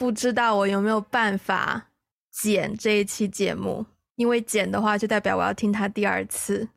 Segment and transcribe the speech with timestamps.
[0.04, 1.88] 不知道我有没有办法
[2.30, 3.86] 剪这一期节目，
[4.16, 6.68] 因为剪的话就代表我要听它第二次，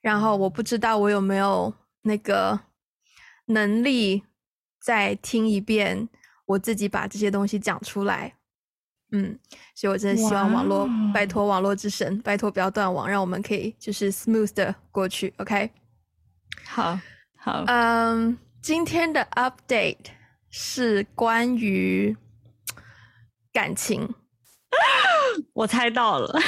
[0.00, 2.60] 然后我不知道我有没有那个。
[3.46, 4.22] 能力
[4.80, 6.08] 再听一遍，
[6.46, 8.32] 我自己把这些东西讲出来，
[9.10, 9.36] 嗯，
[9.74, 15.68] 所以我真的希望网络拜托网络之神，拜托不要断网，让我们可以就是 smooth 的过去，OK？
[16.64, 16.98] 好，
[17.36, 20.12] 好，嗯，今天的 update
[20.48, 22.16] 是关于
[23.52, 24.08] 感情，
[25.54, 26.40] 我猜到了，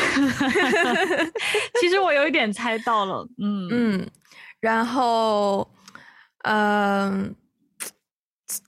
[1.81, 4.11] 其实我有一点猜到了，嗯嗯，
[4.61, 5.69] 然后。
[6.47, 7.35] 嗯，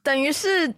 [0.02, 0.74] 等于是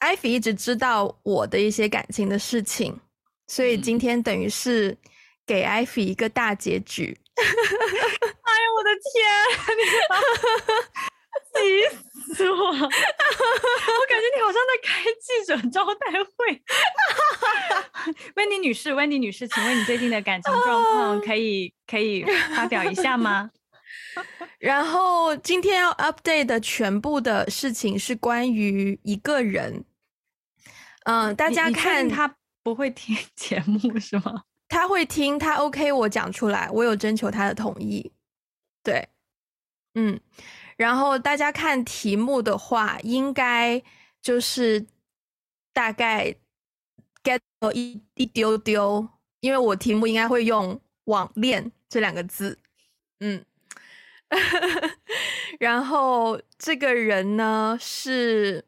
[0.00, 2.98] 艾菲一直知道我的一些感情的事情，
[3.46, 4.98] 所以今天等于是
[5.46, 7.16] 给艾菲一个大结局。
[7.36, 9.22] 哎呀，我的天！
[9.78, 9.82] 你
[11.86, 11.96] 气
[12.34, 12.56] 死我！
[12.72, 16.62] 我感觉你好像在开记者招待会。
[18.36, 22.24] 温妮女士，温妮女士，请问你最近的感情状况可以可以
[22.56, 23.50] 发表一下吗？
[24.58, 29.84] 然后今天要 update 的全部的事情是关于一个人，
[31.04, 34.42] 嗯、呃，大家看他不会听节目是吗？
[34.68, 38.12] 他会听，他 OK，我讲出来，我有征求他的同意，
[38.82, 39.08] 对，
[39.94, 40.20] 嗯，
[40.76, 43.82] 然后大家看题目的话，应该
[44.20, 44.86] 就是
[45.72, 46.34] 大概
[47.22, 47.40] get
[47.74, 49.08] 一一丢丢，
[49.40, 52.58] 因为我题目应该会用网恋这两个字，
[53.20, 53.44] 嗯。
[55.60, 58.64] 然后这个人呢是，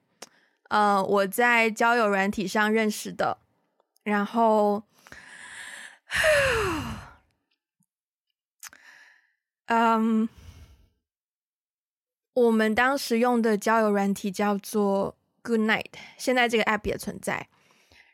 [0.68, 3.38] 呃，我在交友软体上认识的。
[4.02, 4.82] 然后，
[9.68, 10.28] 嗯，
[12.34, 17.48] 我们当时用的交友软体叫做 Good Night，现在这个 app 也存在。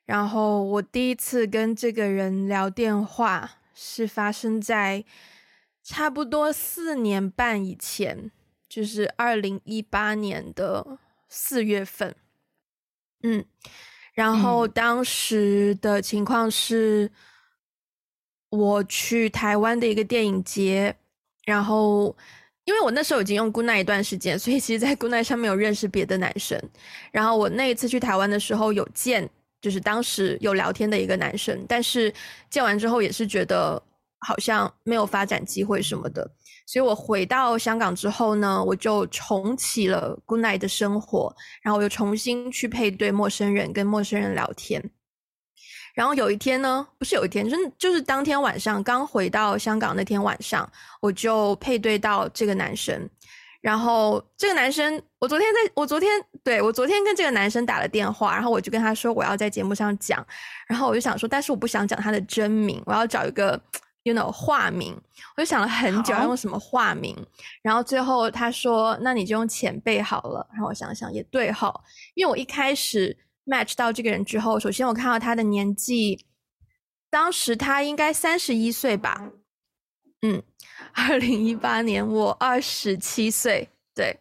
[0.07, 5.05] 然后我第一次跟这个人聊电话是发生在。
[5.83, 8.31] 差不多四年半以前，
[8.69, 12.15] 就是二零一八年的四月份，
[13.23, 13.45] 嗯，
[14.13, 17.11] 然后当时的情况是，
[18.51, 20.95] 我去台湾的一个电影节，
[21.47, 22.15] 然后
[22.71, 26.59] 因为我那时候已经用 Goodnight 一段时间，所以其实，在 Goodnight 上面有认识别的男生，
[27.11, 29.29] 然后我那一次去台湾的时候有见，
[29.61, 32.13] 就是当时有聊天的一个男生，但是
[32.49, 33.83] 见完之后也是觉得。
[34.23, 36.31] 好像没有发展机会什么的，
[36.67, 44.91] 所以我回到香港之后呢，我就重启了 Goodnight 的生活，然后我又重新去配对陌生人，跟陌生人聊天。
[46.01, 50.67] 然后有一天呢，不是有一天，就是就是当天晚上刚回到香港那天晚上，
[50.99, 53.07] 我就配对到这个男生。
[53.61, 56.09] 然后这个男生，我昨天在我昨天
[56.43, 60.27] 对我昨天跟这个男生打了电话，然后我就跟他说我要在节目上讲，
[60.67, 63.61] 然后我就想说，但是我不想讲他的真名，我要找一个。
[64.03, 64.99] You know 化名，
[65.37, 67.15] 我就想了很久要用什么化名，
[67.61, 71.71] 然后最后他说：“那你就用前辈好了。”然后我想想也对哈，
[72.15, 73.15] 因为我一开始
[73.47, 76.27] match 到这个人之后，首先我看到他的年纪，
[77.11, 79.31] 当时他应该三十一岁吧，
[80.23, 80.43] 嗯，
[80.93, 84.21] 二零一八年我二十七岁，对，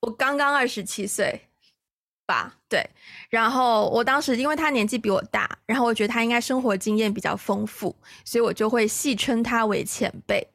[0.00, 1.48] 我刚刚二十七岁。
[2.26, 2.82] 吧，对，
[3.28, 10.48] 然后我当时因为他年纪比我大，然后我觉得他应该生活经验比较丰富，所以我就会戏称他为前辈。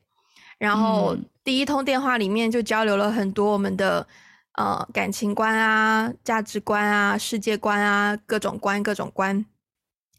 [0.57, 4.07] 然后第一通电话里面就交流了很多我们的
[4.59, 9.45] 呃感情观啊、价值观啊、世界观啊各种观各种观，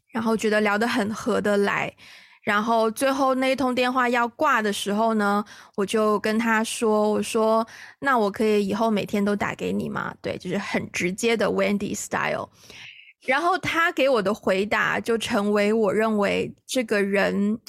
[0.09, 1.93] 然后觉得聊得很合得来。
[2.41, 5.45] 然后最后那一通电话要挂的时候呢，
[5.75, 7.63] 我就跟他说：“我说，
[7.99, 12.49] 那我可以以后每天都打给你吗？”对，就是很直接的 Wendy style。
[13.27, 17.59] 然后他给我的回答就成为我认为这个人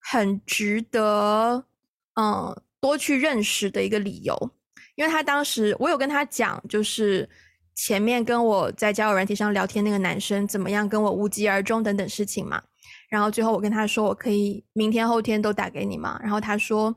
[0.00, 1.66] 很值得，
[2.14, 4.50] 嗯，多去认识的一个理由。
[4.94, 7.28] 因为他当时我有跟他讲，就是
[7.74, 12.62] 前面跟我在交友软体上聊天那个男生怎么样跟我无疾而终等等事情嘛。
[13.08, 16.18] 然后最后我跟他说，我可以明天后天都打给你吗？
[16.22, 16.94] 然后他说，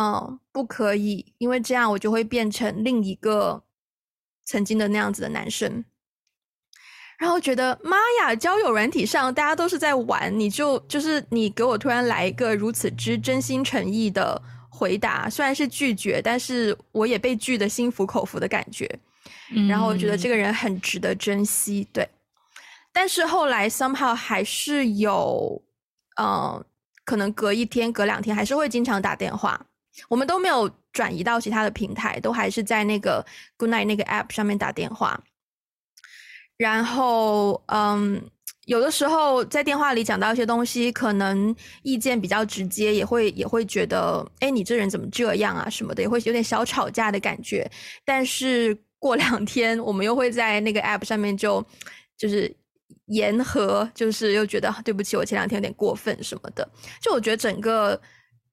[0.00, 3.62] 嗯，不可以，因为这样我就会变成另一个
[4.44, 5.84] 曾经的那样子的男生。
[7.18, 14.42] 然后觉得妈呀，交友软体上大家都是在玩，你就就是你给我突然来一个如此之真心诚意的
[14.82, 18.88] 回答，虽然是拒绝，但是我也被拒得心服口服的感觉。
[19.54, 22.08] 嗯，然后我觉得这个人很值得珍惜，对。
[22.92, 25.62] 但是后来 somehow 还是有，
[26.16, 26.66] 嗯、呃，
[27.04, 29.64] 可能隔一天、隔两天还是会经常打电话。
[30.08, 33.24] 我们都没有转移到其他的平台，都还是在那个
[33.56, 35.22] Goodnight 那个 app 上面打电话。
[36.56, 38.20] 然后，嗯，
[38.66, 47.68] 有的时候在电话里讲到一些东西，可能意见比较直接，也会也会觉得，哎，你这人怎么这样啊什么的，也会有点小吵架的感觉。
[48.04, 51.64] 但是过两天，我们又会在那个 app 上面就
[52.16, 52.54] 就是
[53.06, 56.68] 言和，就是又觉得对不起，我前两天有点过分什么的。
[57.00, 58.00] 就我觉得整个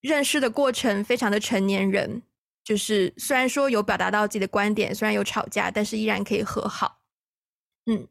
[0.01, 2.19] 认识的过程非常的成年人，
[2.63, 6.97] 就是虽然说有表达到自己的观点，虽然有吵架，但是依然可以和好。
[7.85, 8.07] 嗯，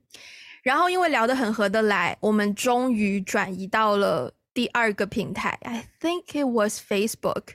[0.62, 5.58] 然后因为聊得很合得来，我们终于转移到了第二个平台。
[5.62, 7.55] I think it was Facebook。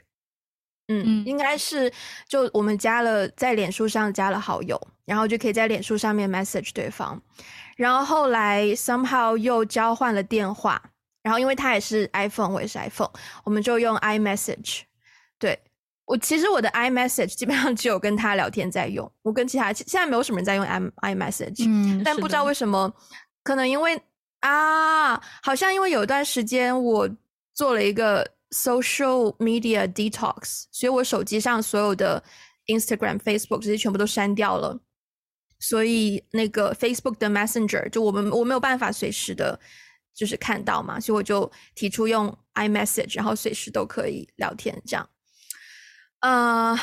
[0.88, 1.92] 嗯，嗯，应该是
[2.28, 7.22] 就我们加了在脸书上加了好友，然后就可以在脸书上面 message 对方。
[7.78, 10.82] 然后后来 somehow 又交换了电话，
[11.22, 13.12] 然后因为他也是 iPhone，我也是 iPhone，
[13.44, 14.82] 我们就用 iMessage。
[15.40, 15.60] 对。
[16.13, 20.80] 我其实我的 iMessage 基本上只有跟他聊天在用，我跟其他现在没有什么人在用 i
[21.15, 22.44] iMessage，嗯，但不知道。
[22.44, 22.94] 为什么，
[23.42, 24.00] 可能因为
[24.42, 27.10] 啊，好像因为有一段时间我
[27.56, 32.24] 做了一个 social media detox，所以我手机上所有的
[32.68, 34.80] Instagram、Facebook 这些全部都删掉了，
[35.57, 39.60] 所以那个 Facebook 的 Messenger 就我们我没有办法随时的，
[40.13, 45.10] 就是看到嘛，所以我就提出用 iMessage，然后随时都可以聊天这样。
[46.24, 46.74] 呃、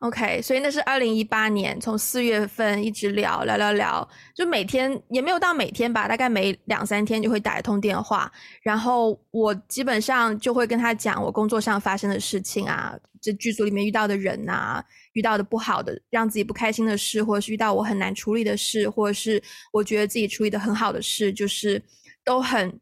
[0.00, 8.30] ，OK，所以那是二零一八年，从四月份一直聊聊聊聊，就每天也没有到每天吧，大概每两三天就会打一通电话，
[8.60, 19.42] 然后我基本上就会跟他讲我工作上发生的事情啊，这剧组里面遇到的人啊，遇到的不好的，让自己不开心的事，或者是遇到我很难处理的事，或者是
[19.72, 21.82] 我觉得自己处理的很好的事，就是
[22.22, 22.78] 都很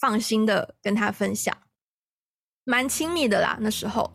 [0.00, 1.56] 放心的跟他分享，
[2.64, 4.12] 蛮亲密的啦，那时候。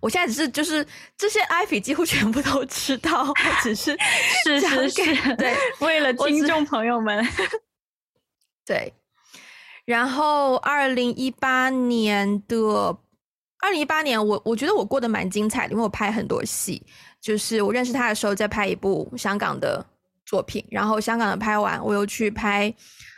[0.00, 0.86] 我现在只是就是
[1.16, 3.32] 这些，Ivy 几乎全部都知道，
[3.62, 3.96] 只是
[4.44, 7.24] 是是是，对，为了听众朋友们，
[8.64, 8.92] 对。
[9.84, 12.56] 然后二零一八年的
[13.60, 16.82] 二零一八年，我我觉得我过得蛮精彩的，因为我拍很多戏。
[17.20, 19.84] 就是我认识他的时候，在拍一部香港的
[20.24, 22.72] 作品，然后香港的拍完，我又去拍，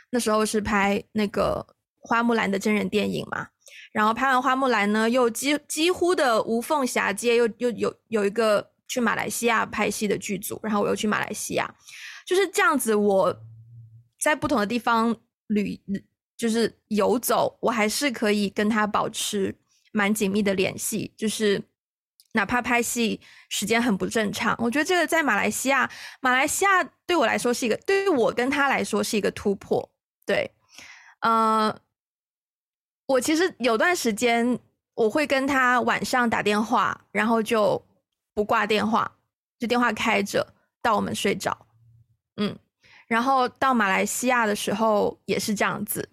[0.09, 1.65] 那时候是拍那个
[2.01, 3.47] 花木兰的真人电影嘛。
[3.93, 11.71] 然后拍完花木兰呢，又几几乎的无缝衔接，又又有有一个去马来西亚拍戏的剧组，然后我又去马来西亚，
[12.25, 12.95] 就是这样子。
[12.95, 13.33] 我
[14.19, 15.79] 在不同的地方旅，
[16.35, 19.55] 就是游走，我还是可以跟他保持
[19.91, 21.61] 蛮紧密的联系，就是
[22.31, 25.87] 哪怕拍戏时间很不正常，我觉得这个在马来西亚，
[26.19, 29.87] 马来西亚对我来说是一个，对于我跟他来说是一个突破。
[30.25, 30.49] 对，
[31.21, 31.79] 呃。
[33.05, 34.57] 我其实有段时间，
[34.95, 37.79] 我会跟他晚上打电话，然后就
[38.33, 39.11] 不挂电话，
[39.59, 41.55] 就电话开着到我们睡着。
[42.37, 42.57] 嗯，
[43.07, 46.07] 然后到马来西亚的时候也是这样子。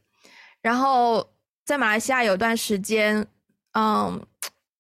[0.61, 1.27] 然后
[1.65, 3.25] 在马来西亚有段时间，
[3.75, 4.21] 嗯，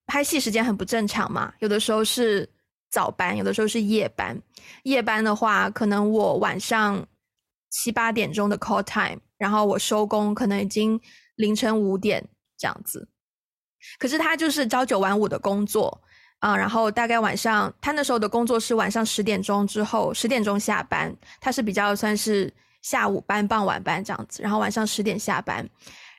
[0.07, 2.47] 拍戏时间很不正常嘛，有的时候是
[2.91, 4.37] 早班，有的时候是夜班。
[4.83, 7.07] 夜班的话，可能我晚上
[7.71, 11.01] 七八点钟的 call time，然后我收工可能已经。
[11.41, 12.25] 凌晨五点
[12.57, 13.09] 这样子，
[13.99, 16.01] 可是他就是朝九晚五的工作
[16.39, 25.69] 啊，然后大概晚上他那时候的工作是晚上十点钟之后十点钟下班，他是比较算是下午班、傍晚班这样子，然后晚上十点下班，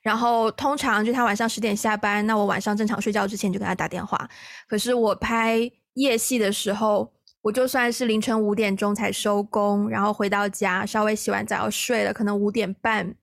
[0.04, 4.30] 然后通常就他晚上十点下班，那我晚上正常睡觉之前就给他打电话。
[4.68, 7.12] 可是我拍夜戏的时候，
[7.42, 13.16] 我就算是凌晨五点钟才收工，然后回到家稍微洗完澡要睡了，可能五点半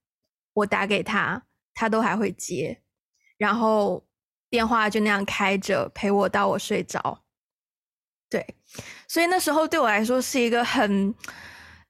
[0.53, 1.43] 我打给他。
[1.79, 2.77] 他都还会接，
[3.37, 4.05] 然后
[4.49, 7.23] 电话就那样开着陪我到我睡着。
[8.29, 8.45] 对，
[9.07, 11.15] 所以那时候对我来说是一个很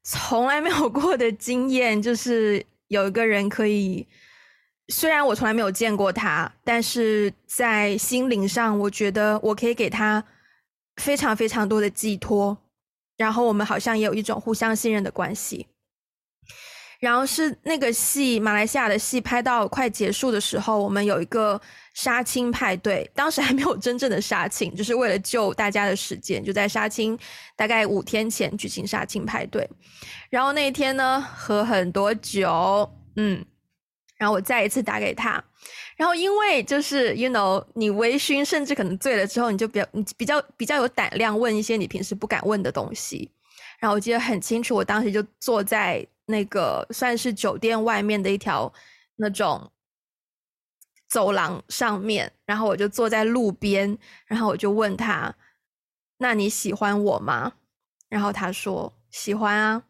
[0.03, 4.07] 从来没有过的经验，就是有一个人可以，
[4.89, 10.23] 虽然我从来没有见过他，但是在心灵上，我觉得我可以给他
[10.97, 12.55] 非常非常多的寄托，
[13.17, 15.65] 然后我们好像也有一种互相信任的关系。
[16.99, 21.59] 然后是那个戏，马来西亚的戏拍到快结束的时候，我们有一个
[21.93, 23.09] 杀青派对。
[23.15, 27.17] 当时还没有真正的杀青，就是为了救大家的时间，就在杀青
[27.55, 29.65] 大概五天前举行杀青派对。
[30.29, 33.45] 然后那一天呢，喝很多酒，嗯，
[34.17, 35.41] 然后我再一次打给他。
[35.95, 43.31] 然后因为就是 you know，你微醺甚至可能醉了之后，你就比较你比较比较有胆量问一些你平时不敢问的东西。
[43.79, 46.05] 然后我记得很清楚，我当时就坐在。
[46.29, 48.71] 那个算是酒店外面的一条
[49.15, 49.71] 那种
[51.09, 55.33] 走廊上面，然后我就坐在路边，然后我就问他
[56.19, 57.51] ：“那你喜欢我吗？”
[58.09, 59.81] 然后他说：“喜欢啊。”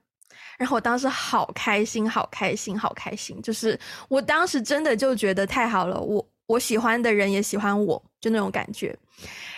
[0.57, 3.77] 然后我当时好开心，好开心，好开心，就是
[4.07, 8.97] 我当时真的就觉得太好了，我我喜欢的人也喜欢我，就那种感觉。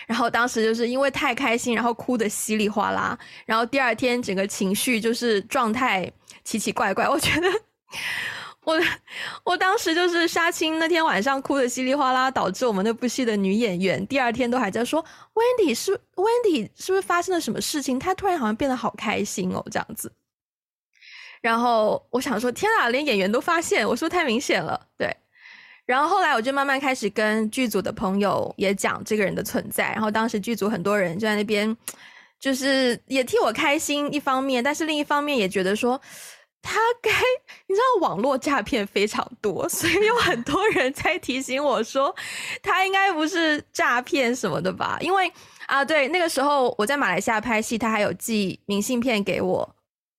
[0.07, 6.11] 然后当时就是因为太开心，然后哭得稀里哗啦，然后第二天整个情绪就是状态。
[6.43, 7.47] 奇奇怪怪，我觉得
[8.63, 8.79] 我
[9.43, 17.97] 我当时就是杀青那天晚上哭得稀里哗啦，导致我们那部戏的女演员第二天都还在说：“Wendy 是 Wendy 是不是发生了什么事情？
[17.97, 20.13] 她突然好像变得好开心哦，这样子。”
[21.41, 25.15] 然后我想说：“天啊，连演员都发现，我说太明显了。”对。
[25.85, 31.75] 然后后来我就慢慢开始跟剧组的朋友也讲这个人的存在，然后当时剧组很多人就在那边。
[32.41, 36.01] 就是也替我开心一方面，但是另一方面也觉得说
[36.61, 37.11] 他该，
[37.67, 42.13] 你知道网络诈骗非常多，所以有很多人在提醒我说
[42.63, 44.97] 他应该不是诈骗什么的吧？
[45.01, 45.31] 因为
[45.67, 49.75] 啊，对，那个时候我在马来西亚拍戏，他还有寄明信片给我，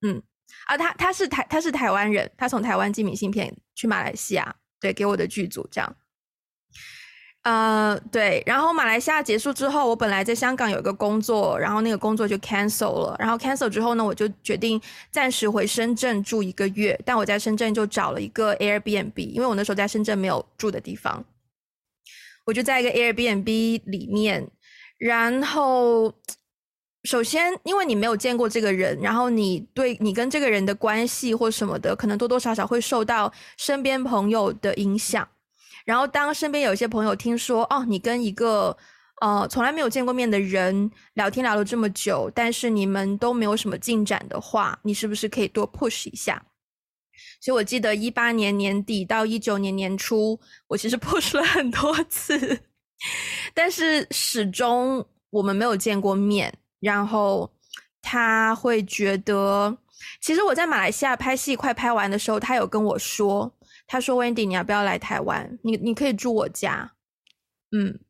[0.06, 0.22] 嗯，
[0.66, 5.96] 啊，他他是台他是台湾人，他从台湾寄明信片去马来西亚，对，给我的剧组这样。
[7.42, 13.16] 呃，对，然后马来西亚结束之后，我本来在香港有一个工作，然后那个工作就 cancel 了。
[13.18, 14.80] 然后 cancel 之后呢，我就决定
[15.10, 16.96] 暂时回深圳住一个月。
[17.04, 21.24] 但我在深圳就找了一个 Airbnb，因为我那时候在深圳没有住的地方，
[22.44, 23.44] 我就在一个 Airbnb
[23.86, 24.48] 里面。
[24.98, 26.14] 然后，
[27.02, 35.26] 首先因为你没有见过这个人，然后你对你跟这个人的关系或什么的，可能多多少少会受到身边朋友的影响。
[35.84, 38.76] 然后，当身边有一些朋友听说哦，你跟一个
[39.20, 46.42] 呃从来没有见过面的人聊天聊了这么久，但是你们都没有什么进展的话，你是不是可以多 push 一下？
[47.40, 52.60] 所以我记得一八年年底到一九年年初，我其实 push 了很多次，
[53.52, 56.52] 但是始终我们没有见过面。
[56.80, 57.52] 然后
[58.00, 59.76] 他会觉得，
[60.20, 63.52] 其实我在马来西亚拍戏快拍完的时候，他有跟我说。
[63.86, 65.58] 他说：“Wendy，你要不要来台湾？
[65.62, 66.92] 你你可以住我家，
[67.76, 68.00] 嗯，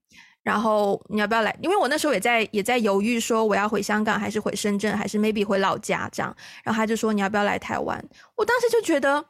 [0.42, 1.56] 然后你要不要来？
[1.60, 6.34] 因为我那时候也在也在犹豫，说我要回香港还是回深圳，还是 maybe 回老家这样。
[6.62, 8.04] 然后他就说：你要不要来台湾？
[8.36, 9.24] 我当时就觉得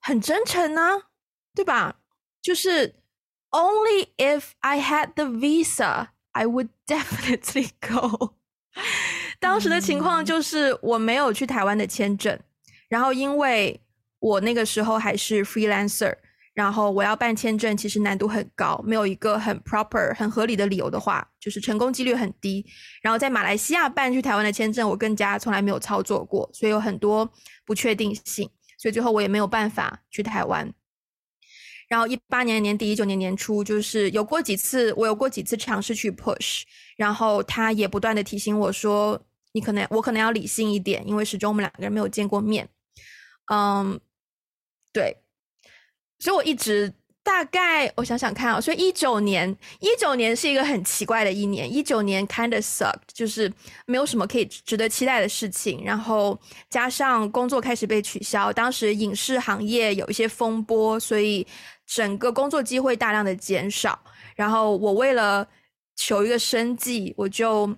[0.00, 0.92] 很真诚啊，
[1.54, 1.96] 对吧？
[2.40, 2.94] 就是
[3.50, 8.34] Only if I had the visa, I would definitely go。
[9.40, 12.38] 当时的情况就是我没有去台湾的签证，
[12.88, 13.80] 然后因为。
[14.20, 16.14] 我那个时候还是 freelancer，
[16.54, 22.66] 然后我要办签证，其实难度很高，没有一个很 proper、很合理的理由的话，就是成功几率很低。
[23.00, 27.30] 然后在马来西亚办去台湾的签证，我更加从来没有操作过，所以有很多
[27.64, 30.72] 不确定性，所以最后我也没有办法去台湾。
[31.88, 36.62] 然后一八年年底、一九年年初，就是有过几次，我有过几次尝试去 push，
[36.96, 42.68] 然后他也不断的提醒我说：“你可能，我可能要理性一点，因为始终我们两个人没有见过面。”
[43.50, 44.00] 嗯。
[44.98, 45.16] 对，
[46.18, 53.52] 所以我一直大概我想想看啊，所以一九年，一九年是一个很奇怪的一年，一九年 kind of suck，就是
[53.86, 56.36] 没有什么可以值得期待的事情，然后
[56.68, 61.46] 加上工作开始被取消，当时影视行业有一些风波，所以
[61.86, 63.96] 整个工作机会大量的减少，
[64.34, 65.46] 然后我为了
[65.94, 67.72] 求一个生计，我就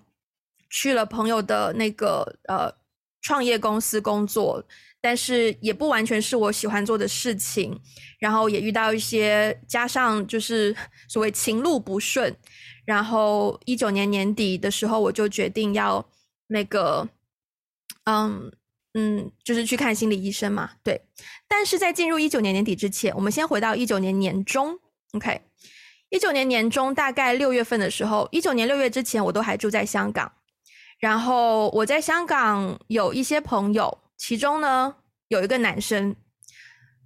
[0.71, 2.73] 去了朋友的那个呃
[3.21, 4.65] 创业公司工作。
[5.03, 7.81] 但是也不完全是我喜欢做的事情，
[8.19, 10.77] 然后也遇到一些，加上就是
[11.09, 12.37] 所谓情路不顺，
[12.85, 16.07] 然后一九年年底的时候，我就决定要
[16.49, 17.09] 那个，
[18.05, 18.53] 嗯
[18.93, 21.01] 嗯，就是去看心理医生嘛，对。
[21.49, 24.79] 但是在进入一九年年底之前，我们先回到一九年年中
[25.13, 25.41] ，OK，
[26.11, 30.31] 一九年年中大概六月份的时候，一九年六月之前我都还住在香港，
[30.99, 33.99] 然后我在香港有一些朋友。
[34.21, 34.97] 其中呢，
[35.29, 36.15] 有一个男生，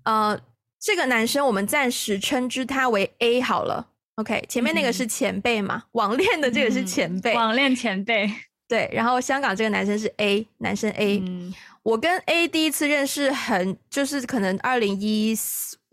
[0.02, 0.36] 呃，
[0.80, 8.28] 这个男生我们暂时称之他为 A 好了，OK，前面那个是前辈嘛，嗯、网恋的这个是前辈，嗯、网恋前辈，
[8.66, 11.54] 对，然后香港这个男生是 A，男生 A，、嗯、
[11.84, 15.36] 我跟 A 第一次认识很就是可能二零一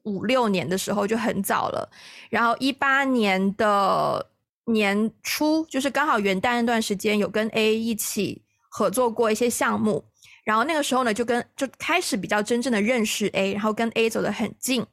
[0.03, 1.87] 五六年的时候就很早了，
[2.31, 4.31] 然后一八年的
[4.65, 10.03] 年初就是刚好元旦那段时间有跟 A 一起合作过一些项目，
[10.43, 14.85] 然后那个时候呢就跟就开始比较真正的认识 A，然后跟 A 走得很近，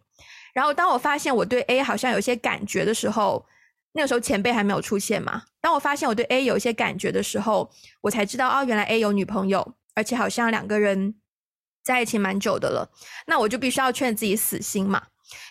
[0.53, 3.47] 然后当我发现我对 A 好像有些感觉的时候，
[3.93, 7.71] 那个时候前辈还没有出现嘛，当我发现我对 A 有一些感觉的时候，
[8.03, 9.75] 我才知道哦，原来 A 有女朋友。
[9.95, 11.17] 而且好像两个人
[11.83, 12.89] 在一起蛮久的了，
[13.27, 15.03] 那我就必须要劝自己死心嘛，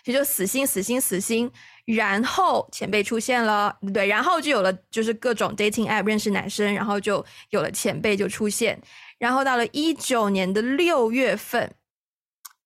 [0.06, 1.52] 也就死心、死心、死心。
[1.84, 8.80] 然后前辈出现了，对，然后就有了就是各种 dating app 认识男生，然后就有了前辈就出现。
[9.18, 11.74] 然后到了一九年的六月份，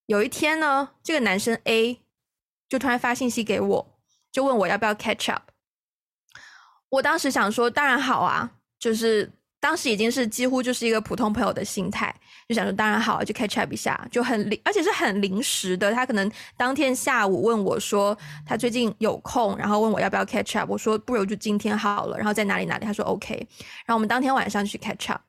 [0.06, 2.00] 有一天呢，这个男生 A
[2.68, 3.98] 就突然发信息给我，
[4.30, 5.50] 就问我要不要 catch up。
[6.90, 9.32] 我当时想说，当然好啊，就是。
[9.62, 12.12] 当时已经是几乎就是一个普通朋友的心态，
[12.48, 15.92] 就想说当然好，就 catch up 一下，就很临，而且是很临时的。
[15.92, 20.68] 他可能当天下午问我说他最近有空，然后问我要不要 catch up。
[20.68, 22.84] 我说不如就今天好了，然后在哪里哪里？
[22.84, 23.36] 他说 OK。
[23.86, 25.22] 然后我们当天晚上去 catch up。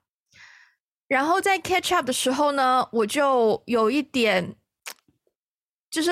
[1.13, 4.55] 然后在 catch up 的时候呢，我就有一点，
[5.91, 6.09] 就是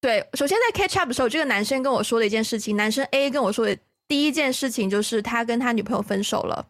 [0.00, 3.76] 对，首先在 catch up 的时候，这个男生跟我说的一件事情，男生 A 跟我说的
[4.06, 6.68] 第一件事情就是他跟他女朋友分手了。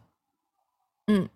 [1.05, 1.29] 嗯，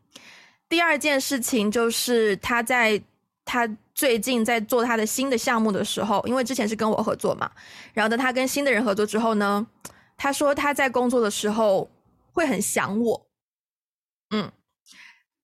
[0.67, 3.00] 第二件事情就是他在
[3.45, 7.51] 他最近在做他的新的项目的时候，因为之前是跟我合作嘛，
[7.93, 9.67] 然后等他跟新的人合作之后呢，
[10.17, 11.88] 他说他在工作的时候
[12.33, 13.27] 会很想我。
[14.31, 14.51] 嗯，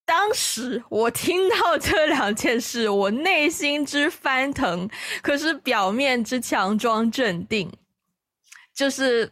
[0.05, 4.89] 当时我听到这两件事，我内心之翻腾，
[5.21, 7.71] 可是表面之强装镇定，
[8.73, 9.31] 就是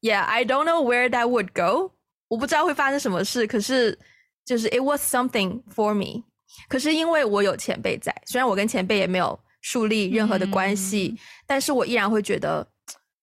[0.00, 1.92] ，Yeah，I don't know where that would go，
[2.28, 3.98] 我不知道会发生什么事，可是。
[4.46, 6.22] 就是 it was something for me，
[6.68, 12.64] 可是因为我有前辈在，虽然我跟前辈也没有树立任何的关系，嗯、但是我依然会觉得，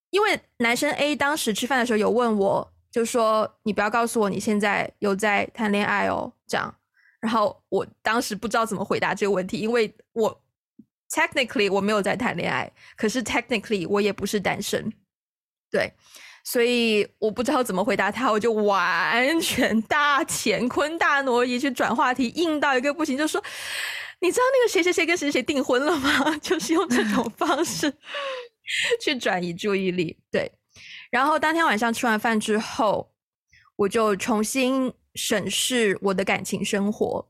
[0.09, 6.75] 因为男生 A 当时吃饭的时候有问我，就说你不要告诉我你现在有在谈恋爱哦，这样，
[7.23, 10.43] 然后我当时不知道怎么回答这个问题，因为我
[11.09, 14.91] technically 我没有在谈恋爱，可是 technically 我也不是单身，
[15.71, 15.93] 对。
[16.45, 23.41] 所以我不知道怎么回答他，我就完全大乾坤大挪移去转话题，硬到一个不行，就说
[24.19, 27.95] ：“你知道那个谁谁谁跟谁谁订婚了吗？” 就是用这种方式
[29.01, 30.19] 去转移注意力。
[30.29, 30.51] 对，
[31.09, 33.13] 然后当天晚上吃完饭之后，
[33.77, 37.27] 我就重新审视我的感情生活，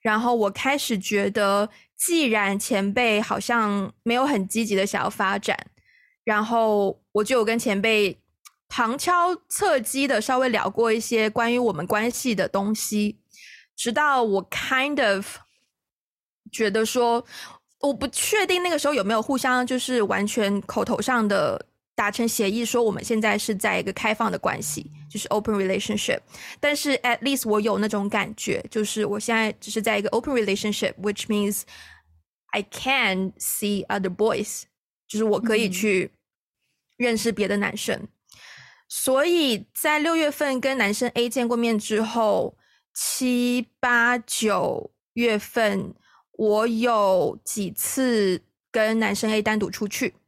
[0.00, 5.66] 然后我开始觉得，既然前辈好像没有很积极的想要发展，
[6.24, 8.18] 然后我就有跟前辈。
[8.74, 13.18] 旁敲侧击的稍微聊过一些关于我们关系的东西，
[13.76, 15.26] 直到我 kind of
[16.50, 17.22] 觉得说，
[17.80, 26.20] 我不确定那个时候有没有互相就是完全口头上的达成协议，说我们现在是在一个开放的关系，就是 open relationship。
[26.58, 31.62] 但是 at least 我有那种感觉，就是我现在只是在一个 open relationship，which means
[32.52, 34.62] I can see other boys，
[35.06, 36.10] 就是我可以去
[36.96, 37.96] 认识别的男生。
[37.96, 38.08] 嗯
[38.94, 42.58] 所以在六月份跟男生 A 见过面之后，
[42.92, 45.94] 七八九月份
[46.32, 50.21] 我有几次跟男生 A 单独出去，嗯，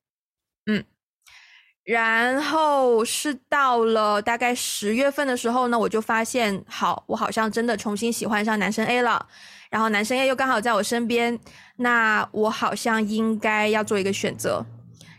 [1.85, 9.29] 然后是到了大概十月份的时候呢，我就发现，好，我好像真的重新喜欢上男生 A 了，
[9.69, 11.39] 然后男生 A 又刚好在我身边，
[11.77, 14.65] 那我好像应该要做一个选择。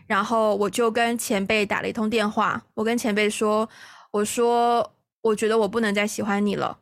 [0.08, 3.68] 然后我就跟前辈打了一通电话，我跟前辈说
[4.10, 6.78] ：“我说我觉得我不能再喜欢你了，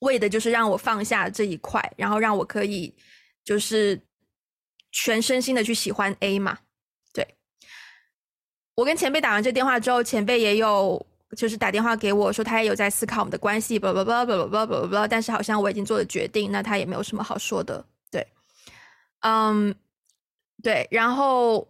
[0.00, 2.94] 为的就是让我放下这一块，然后让我可以
[3.44, 4.00] 就是
[4.92, 6.58] 全身心的去喜欢 A 嘛。”
[8.76, 11.04] 我跟前辈打完这电话之后前辈也有
[11.36, 18.24] 就是打电话给我说他也有在思考我们的关系吧吧吧吧吧吧吧吧但是好像我已经做了决定那他也没有什么好说的对。
[19.20, 19.74] 嗯
[20.62, 21.66] 对然后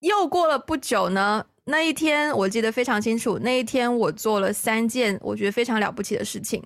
[0.00, 6.62] 又过了不久呢那一天我记得非常清楚那一天我做了三件我觉得非常了不起的事情。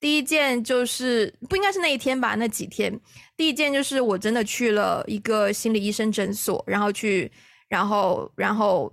[0.00, 2.92] 第一件就是不应该是那一天吧那几天。
[3.36, 7.30] 第一件就是我真的去了一个心理医生诊所然后去
[7.68, 8.92] 然后然后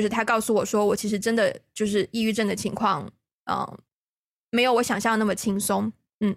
[0.00, 3.10] 就是他告诉我说，我其实真的就是抑郁症的情况，
[3.50, 3.78] 嗯，
[4.50, 6.34] 没有我想象那么轻松，嗯。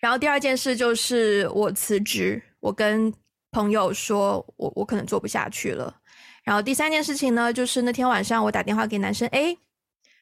[0.00, 3.12] 然后第二件事就是我辞职，我跟。
[3.52, 6.00] 朋友说我我可能做不下去了，
[6.44, 9.58] 然后第三件事情呢，就是那天晚上我打电话给男生 A，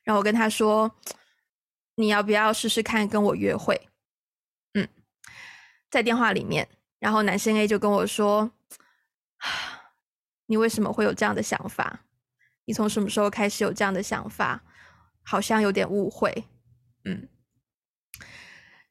[0.03, 0.91] 然后我跟他说，
[1.97, 3.79] 你要不要试试看跟我约会？
[4.73, 4.89] 嗯，
[5.91, 6.67] 在电话里面，
[6.99, 8.51] 然后男生 A 就跟我说
[10.49, 12.01] ：“你为什么会有这样的想法？
[12.69, 14.63] 你从什么时候开始有这样的想法？
[15.25, 16.45] 好像有点误会。”
[17.07, 17.27] 嗯，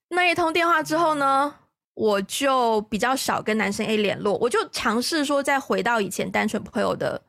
[0.10, 1.54] 那一通电话之后呢，
[1.94, 7.22] 我就比较少跟男生 A 联络，我就尝试说再回到以前单纯朋友的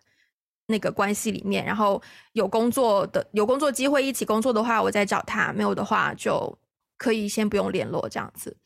[0.69, 2.01] 那个关系里面，然后
[2.33, 6.59] 有工作的有工作机会一起工作的话，我再找他；没有的话，就
[6.97, 8.57] 可以先不用联络这样子。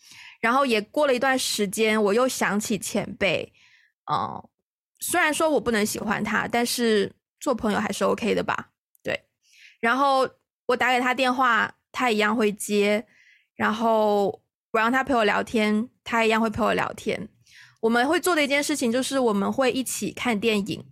[0.40, 3.52] 然后也过了一段时间，我又想起前辈，
[4.08, 4.48] 嗯，
[5.00, 7.12] 虽然说我不能喜欢他，但是
[7.42, 8.70] 做朋友还是 OK 的吧？
[9.02, 9.24] 对。
[9.81, 10.28] 然后
[10.66, 13.05] 我打给他电话，他一样会接，
[13.57, 14.26] 然后
[14.70, 17.28] 我让他陪我聊天，他一样会陪我聊天。
[17.81, 20.85] 我们会做的一件事情就是我们会一起看电影。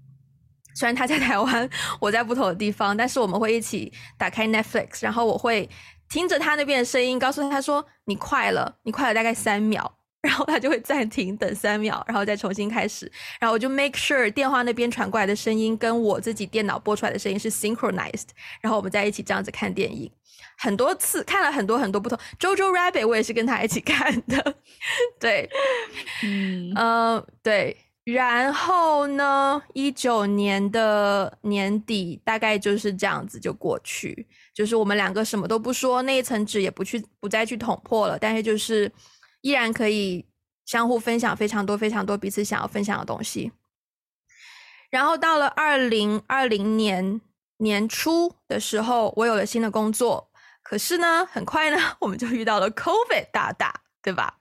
[0.74, 5.70] 虽然他在台湾，我在不同的地方，但是我们会一起打开 Netflix，然后我会
[6.08, 13.10] 听着他那边的声音，告诉他说：“你快了，你快了大概三秒。”然后他就会暂停，等三秒，然后再重新开始。
[13.40, 18.28] 然后我就 make sure 电话那边传过来的声音跟我自己电脑播出来的声音是 synchronized，
[18.60, 20.10] 然后我们在一起这样子看电影，
[20.58, 22.18] 很多次看了很多很多不同。
[22.38, 24.54] Jojo Rabbit 我也是跟他一起看的，
[25.18, 25.48] 对，
[26.22, 27.76] 嗯，呃，对。
[28.04, 38.90] 然后呢，一九年的年底大概就是这样子就过去，就是我们两个什么都不说，那一层纸也不去不再去捅破了，但是就是
[39.40, 40.26] 依然可以
[40.66, 43.52] 相互分享非常多非常多彼此想要分享的东西。
[44.90, 47.20] 然后到了二零二零年
[47.58, 50.30] 年初的时候，我有了新的工作，
[50.62, 53.72] 可是呢，很快呢， 我们就遇到了 COVID 大大，
[54.02, 54.38] 对吧？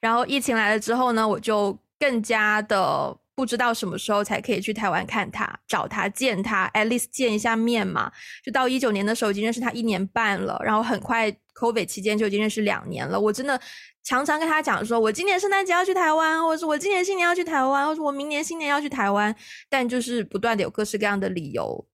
[0.00, 1.78] 然后疫情来了之后呢，我就。
[2.02, 8.10] 更加的不知道什么时候才可以去台湾看他、找他、见他，at least 见一下面嘛。
[8.42, 11.32] 就到一九年的时候已经认识他一年半了，然后很快
[11.62, 13.20] COVID 期间就已经认识两年了。
[13.20, 13.60] 我真的
[14.02, 19.34] 常常跟他讲说，我今年圣诞节要去台湾，或者我今年新年要去台湾，或者我明年新年要去台湾，
[19.68, 21.86] 但就是不断的有各式各样的理由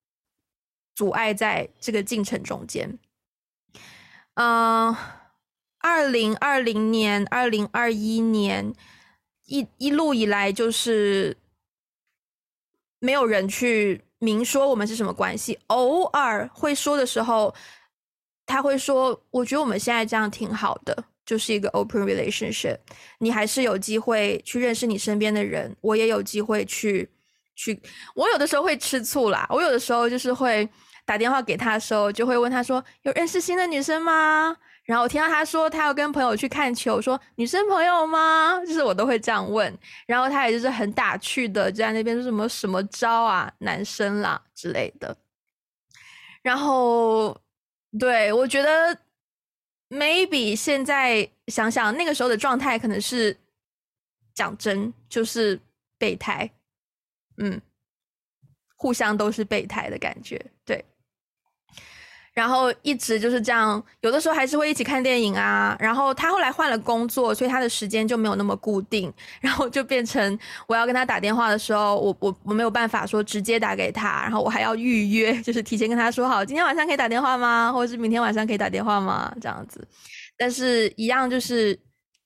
[0.94, 2.98] 阻碍在这个进程中间。
[4.34, 4.96] 嗯，
[5.78, 8.74] 二零二零年、二零二一年。
[9.50, 11.34] 一一路以来，就是
[12.98, 15.58] 没有人去明说我们是什么关系。
[15.68, 17.54] 偶尔会说的时候，
[18.48, 22.78] 他会说：“我觉得我们现在这样挺好的，就是一个 open relationship。
[23.18, 27.08] 你还是有机会去认识你身边的人，我也有机会去
[27.54, 27.80] 去。
[28.14, 30.68] 我有的时候会吃醋啦，我有的时候就是会
[31.04, 34.56] 打电话给他的时候，就会问他说：有认识新的女生吗？”
[34.88, 38.58] 然后我听到他说他要跟朋友去看球，说女生朋友吗？
[38.66, 39.78] 就是我都会这样问。
[40.06, 45.14] 然后他也就是很打趣的，就在那边说什么什么招啊，男生啦之类的。
[46.40, 47.38] 然后
[47.96, 48.98] 对，我觉得
[49.88, 53.36] maybe 现在想想那个时候的状态，可能是
[54.34, 55.58] 讲真就是
[55.96, 56.50] 备胎，
[57.38, 57.60] 嗯，
[58.76, 60.44] 互相都是备胎的感觉，
[62.38, 65.76] 然后一直就是这样，有的时候还是会一起看电影啊。
[65.80, 69.12] 然后他后来换了工作，所以他的时间就没有那么固定。
[69.40, 77.72] 然后就变成我要跟他打电话的时候，我我我没有办法说直接打给他，然后我还要预约，就是提前跟他说好，今天晚上可以打电话吗？
[77.72, 79.34] 或者是明天晚上可以打电话吗？
[79.40, 79.84] 这样子。
[80.36, 81.76] 但是一样就是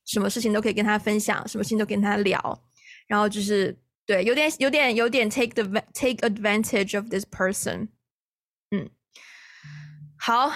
[0.05, 2.63] 什么事情都可以跟他分享，什么事情都跟他聊。
[3.09, 3.75] 然后就是
[4.07, 7.89] 对，有点有点有点 take the take advantage of this person，
[10.25, 10.53] 好，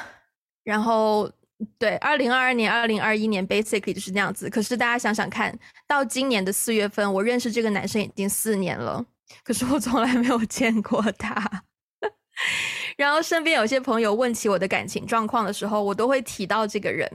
[0.62, 1.28] 然后
[1.76, 4.48] 对，二零二二年、二零二一年，basically 就是那样子。
[4.48, 9.04] 可是大家想想看，到今年的四月份，我认识这个男生已经四年了，
[9.42, 11.64] 可是我从来没有见过他。
[12.96, 17.10] 然后身边有些朋友问起我的感情状况的时候，我都会提到这个人。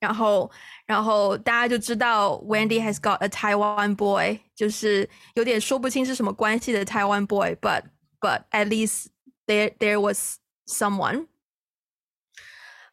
[0.00, 0.50] 然后，
[0.84, 7.84] 然后大家就知道 Wendy has got a Taiwan boy，就是有点说不清是什么关系的 Taiwan boy，but
[8.20, 9.06] but at least
[9.46, 11.28] there there was someone。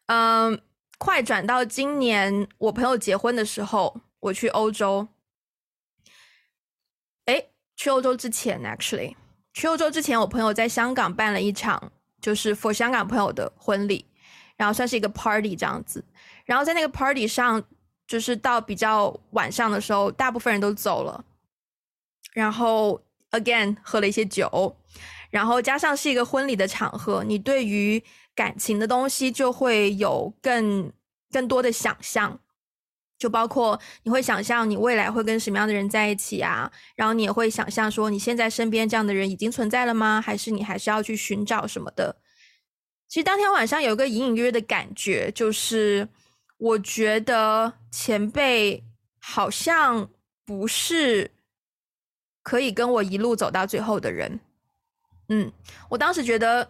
[0.08, 0.62] 嗯，
[0.98, 5.08] 快转到今年我朋友结婚的时候，我去欧洲。
[7.26, 9.16] 诶，去欧洲之前，actually，
[9.54, 14.06] 去欧洲之前，我朋友在香港办了一场，就是 for 香港朋友的婚礼，
[14.58, 16.04] 然后算是一个 party 这样子。
[16.46, 17.64] 然后在那个 party 上，
[18.06, 21.24] 就是到比较晚上的时候，大部分人都走了。
[22.34, 24.76] 然后 again 喝了一些酒，
[25.32, 28.04] 然后加上是一个婚礼的场合，你对于
[28.36, 30.91] 感情的东西就会有更
[31.32, 32.39] 更多的想象，
[33.17, 40.22] 就包括你会想象你未来会跟什么样的人在一起啊，然后你也会想象说你现在身边这样的人已经存在了吗？
[40.22, 42.17] 还是你还是要去寻找什么的？
[43.08, 46.08] 其实当天晚上有一个隐隐约约的感觉，就是
[46.58, 48.84] 我觉得前辈
[49.20, 50.10] 好像
[50.46, 51.32] 不是
[52.41, 54.39] 可以跟我一路走到最后的人。
[55.30, 55.52] 嗯，
[55.90, 56.68] 我当时觉得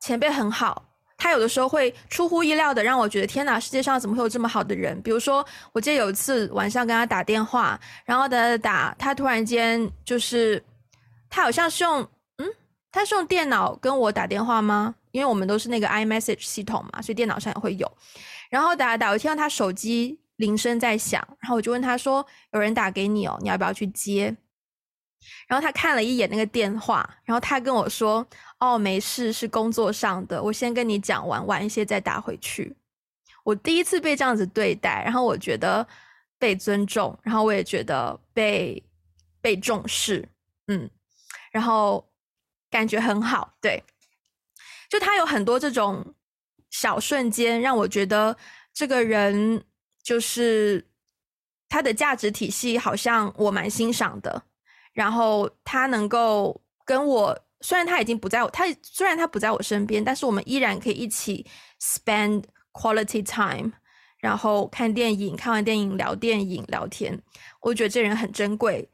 [0.00, 0.84] 前辈很好，
[1.16, 5.00] 他有的时候会出乎意料的让我觉得天哪，世界上怎么会有这么好的人？
[5.02, 10.62] 比如说，我记得有一次晚上跟他打电话，然后打打打，他突然间就是
[11.28, 12.00] 他好像是用
[12.38, 12.46] 嗯，
[12.90, 14.94] 他是用电脑跟我打电话吗？
[15.12, 17.90] 因为我们都是那个 iMessage 系统嘛，所以电脑上也会有。
[18.48, 24.36] 然后打打，我听到他手机铃声在响，然后我就问他说：“有人打给你哦，你要不要去接？”
[25.46, 28.26] 然后他看了一眼那个电话，然后他跟我说
[28.58, 32.76] ：“哦，没事，是工作上的，我先跟你讲完，晚一些再打回去。”
[33.44, 35.86] 我第一次被这样子对待，然后我觉得
[36.38, 38.82] 被尊重，然后我也觉得被
[39.40, 40.28] 被重视，
[40.68, 40.88] 嗯，
[41.50, 42.06] 然后
[42.70, 43.54] 感觉很好。
[43.60, 43.82] 对，
[44.88, 46.14] 就他有很多这种
[46.70, 48.36] 小瞬间，让我觉得
[48.72, 49.64] 这个人
[50.02, 50.86] 就是
[51.68, 54.42] 他的价值体系，好像我蛮欣赏的。
[54.92, 61.46] 然后他能够跟我，虽然他已经不在我，他虽然他不在我身边，但是我们依然可以一起
[61.80, 63.70] spend quality time，
[64.18, 67.22] 然后看电影，看完电影聊电影聊天。
[67.60, 68.90] 我觉得这人很珍贵。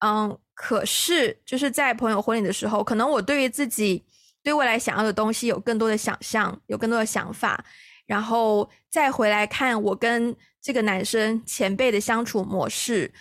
[0.00, 4.04] 嗯，可是就是在朋友婚礼的时候，可能我对于自己
[4.42, 7.64] 对未来想要的东西有更多的想象，有更多的想法，
[8.06, 13.12] 然后再回来看我跟这个男生前辈的相处模式，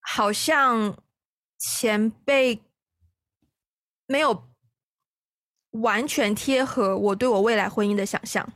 [0.00, 0.94] 好像。
[1.58, 2.60] 前辈
[4.06, 4.48] 没有
[5.70, 8.52] 完全贴合我对我未来婚姻的想象，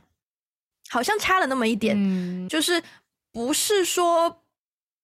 [0.89, 2.81] 好像差了那么一点，嗯，就是
[3.31, 4.43] 不是说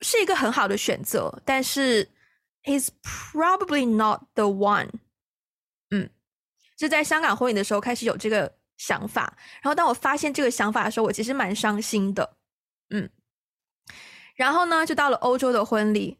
[0.01, 2.09] 是一个很好的选择，但是
[2.63, 4.89] he's probably not the one。
[5.89, 6.09] 嗯，
[6.79, 12.37] 是在香港婚礼的时候开始有这个想法，然后当我发现这个想法的时候，我其实蛮伤心的。
[12.89, 13.09] 嗯，
[14.35, 16.17] 然后呢，就到了欧洲的婚礼。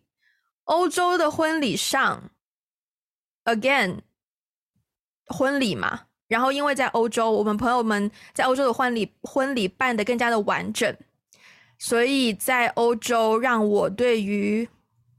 [0.67, 2.29] 欧洲的婚礼上
[3.45, 3.99] ，again，
[5.27, 10.93] 婚礼嘛，然后因为在欧洲，我们朋友们在欧洲的婚礼婚礼办得更加的完整，
[11.79, 14.67] 所以在欧洲让我对于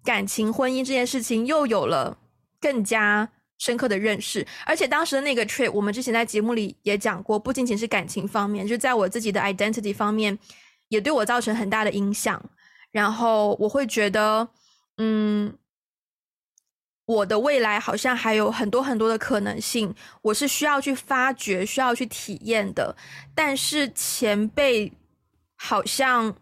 [0.05, 2.19] 感情婚姻这件事情又有了
[2.61, 4.47] 更加深刻的认识。
[4.67, 10.39] 而且当时的那个 trip，我们之前在节目里也讲过，不仅仅是感情方面，就在我自己的 identity 方面，
[10.89, 12.39] 也对我造成很大的影响。
[12.93, 14.47] 然后我会觉得。
[15.01, 15.57] 嗯，
[17.05, 22.97] 我的未来好像还有很多很多的可能性，我是需要去发掘、需要去体验的。
[23.33, 24.93] 但是前辈
[25.55, 26.37] 好像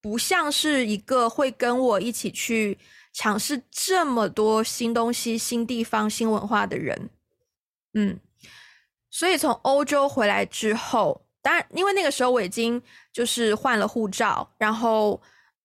[0.00, 2.78] 不像是一个会跟我一起去
[3.12, 7.10] 尝试这么多新东西、新地方、新文化的人。
[7.92, 8.18] 嗯，
[9.10, 15.20] 所以从欧洲回来之后，当然因为那个时候我已经就是换了护照，然后。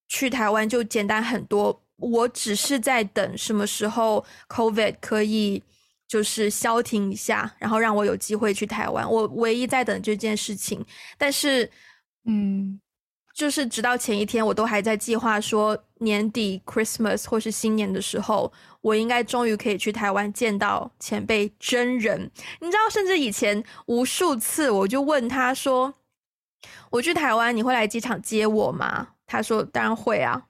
[0.10, 5.64] 去台湾就简单很多，我只是在等什么时候 COVID 可以
[6.08, 9.10] 就是消停一下，然后让我有机会去台湾。
[9.10, 10.84] 我唯一在等这件事情，
[11.18, 11.70] 但是，
[12.26, 12.82] 嗯，
[13.36, 22.20] 就是直到前一天，我都还在计划说年底 Christmas 或是新年的时候，我应该终于可以去台湾见到前辈真人。
[22.60, 25.94] 你知道，甚至以前无数次我就问他说
[26.90, 30.42] ：“我去台湾，你会来机场接我吗？”他说：“当然会啊，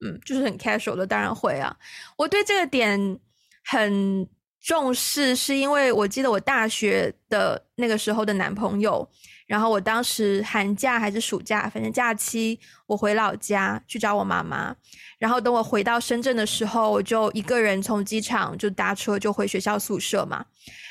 [0.00, 1.76] 嗯，就是很 casual 的，当然会啊。
[2.16, 3.20] 我对这个点
[3.62, 4.26] 很
[4.58, 9.06] 重视，是因为我记得我大学的那个时候的男朋友，
[9.46, 14.74] 然后我当时寒假还是暑假，反正假期我回老家去找我妈妈，
[15.18, 20.42] 然后等我回到深圳的时候，我就一个人从机场就搭车就回学校宿舍嘛。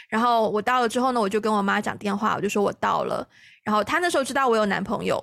[0.10, 3.28] 然后我到了之后呢，我就跟我妈讲电话，我就说我到了，
[3.64, 5.22] 然后她那时候知道我有男朋友。”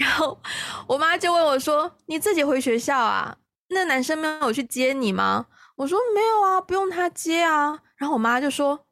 [0.00, 0.40] 然后
[0.86, 3.36] 我妈就问我说：“你自己回学校啊？
[3.68, 8.86] 那男生没有去接你吗？”我说：“没有啊，不用他接啊。”然后我妈就说：“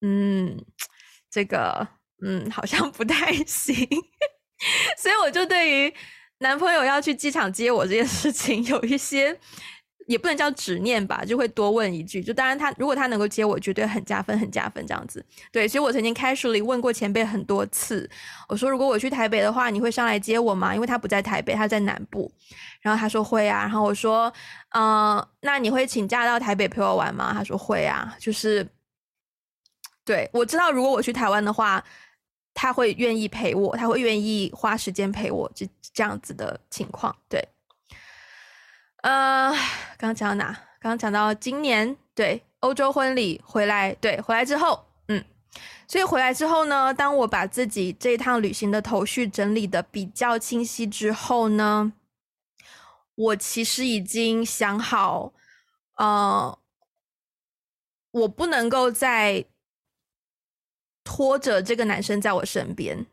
[0.00, 0.64] 嗯，
[1.30, 1.86] 这个，
[2.24, 3.74] 嗯，好像不太行。
[4.96, 5.94] ”所以我就对于
[6.38, 9.38] 男朋友要去机场接我这件事情有一些。
[10.08, 12.22] 也不能叫执念吧，就会多问一句。
[12.22, 15.22] 就当然他如果他能够接我，绝对很加分，很加分这样子。
[15.52, 18.08] 对，所以我曾经 casually 问过前辈很多次，
[18.48, 20.74] 我说如果我去台北的话，你会上来接我吗？
[20.74, 22.32] 因为他不在台北，他在南部。
[22.80, 23.60] 然后他说会啊。
[23.60, 24.32] 然后我说，
[24.70, 27.34] 嗯、那你会请假到台北陪我玩吗？
[27.34, 28.16] 他说会啊。
[28.18, 28.66] 就是，
[30.06, 31.84] 对，我知道如果我去台湾的话，
[32.54, 37.46] 他会愿意陪我，他会愿意花时间陪我，这这样子的情况，对。
[39.02, 39.52] 呃，
[39.96, 40.52] 刚刚讲到哪？
[40.80, 45.24] 刚刚讲到今年，对，欧洲婚礼回来，对，回来之后，嗯，
[45.86, 51.92] 所以回来之后呢，当我把自己这一趟旅行的头绪整理的比较清晰之后呢，
[53.14, 55.32] 我其实已经想好，
[55.96, 56.58] 呃，
[58.10, 59.44] 我不能够再
[61.04, 63.06] 拖着这个男生在我身边。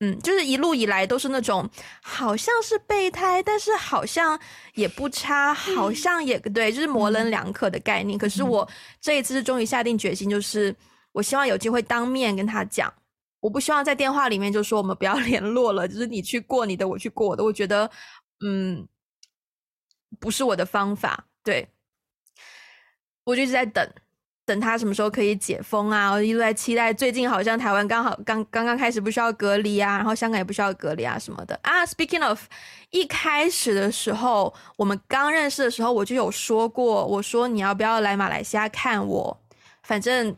[0.00, 1.68] 嗯，就是一路以来都是那种
[2.02, 4.38] 好像是备胎，但是好像
[4.74, 8.18] 也不差，好像也对，就是模棱两可的概念。
[8.18, 8.68] 可是我
[9.00, 10.74] 这一次是终于下定决心，就是
[11.12, 12.92] 我希望有机会当面跟他讲，
[13.40, 17.42] 我不希望在电话里面就说我们不要 联络了，就是你去过你的，我去过我的。
[17.42, 17.90] 我觉得，
[18.44, 18.86] 嗯，
[20.20, 21.26] 不是我的方法。
[21.42, 21.70] 对，
[23.24, 23.90] 我就一直在等。
[24.46, 26.12] 等他什么时候可以解封啊？
[26.12, 26.94] 我一直在期待。
[26.94, 31.84] 最近好像台湾刚好刚刚刚开始不需要隔离啊，然后香港也不需要隔离啊什么的啊。
[31.84, 32.40] Speaking of，
[32.90, 39.36] 一开始的时候，我们刚认识的时候，我就有说过，我说你要不要来马来西亚看我？
[39.82, 40.36] 反正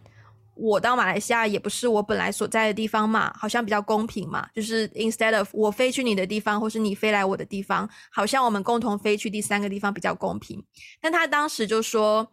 [0.55, 4.49] 我到马来西亚也不是我本来所在的地方嘛，好像比较公平嘛。
[4.55, 10.65] 就是 instead of 我飞去你的地方，或是你飞来我的地方，好像我们共同飞去第三个地方比较公平。
[10.99, 12.33] 但他当时就说。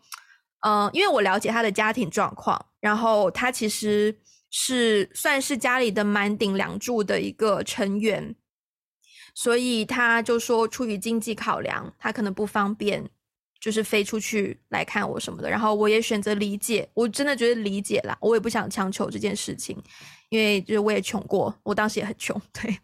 [0.68, 4.18] 嗯，因为我了解他的家庭状况，然后他其实
[4.50, 8.36] 是算是家里的满顶梁柱的一个成员，
[9.36, 13.08] 所以他就说出于经济考量，他可能不方便
[13.62, 15.48] 就是飞出去来看我什么的。
[15.48, 19.80] 然后我也选择理解，我真的觉得理解啦，我也不想强求这件事情，
[20.30, 22.80] 因为就是我也穷过，我当时也很穷， 对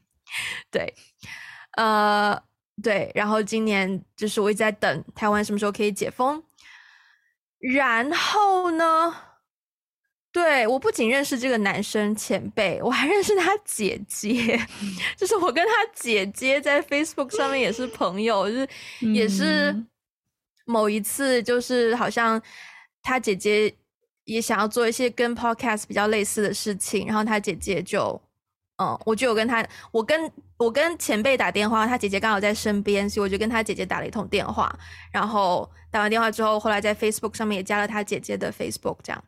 [0.69, 0.93] 对，
[1.77, 2.39] 呃
[2.83, 6.43] 对，然后今年就是我一直在等台湾什么时候可以解封。
[7.61, 9.15] 然后呢？
[10.31, 14.59] 对，我不仅认识这个男生前辈，我还认识他姐姐。
[15.17, 18.69] 就是我跟他姐姐在 Facebook 上面也是朋友，就是
[19.13, 19.75] 也是
[20.65, 22.41] 某一次，就是好像
[23.01, 23.75] 他姐姐
[24.23, 28.21] 也想要做一些跟 Podcast 比较类似的事情，然后他姐姐就。
[28.81, 34.75] 嗯，我就有跟他，我跟我跟前辈打电话，他姐姐刚好在身边，所以我就跟他姐姐打了一通电话。
[35.11, 39.23] 然后打完电话之后，后来在 Facebook 上面也加了他姐姐的 Facebook，这样。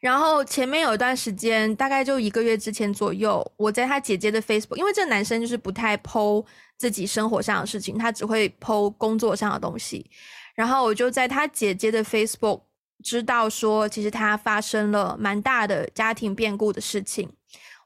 [0.00, 6.42] 然后前面有一段时间，大概就一个月之前左右，我在他姐姐的 Facebook，因为这男生就是不太剖
[6.78, 10.10] 自己生活上的事情，他只会剖工作上的东西。
[10.54, 12.62] 然后我就在他姐姐的 Facebook
[13.04, 17.28] 知道说，其实他发生了蛮大的家庭变故的事情。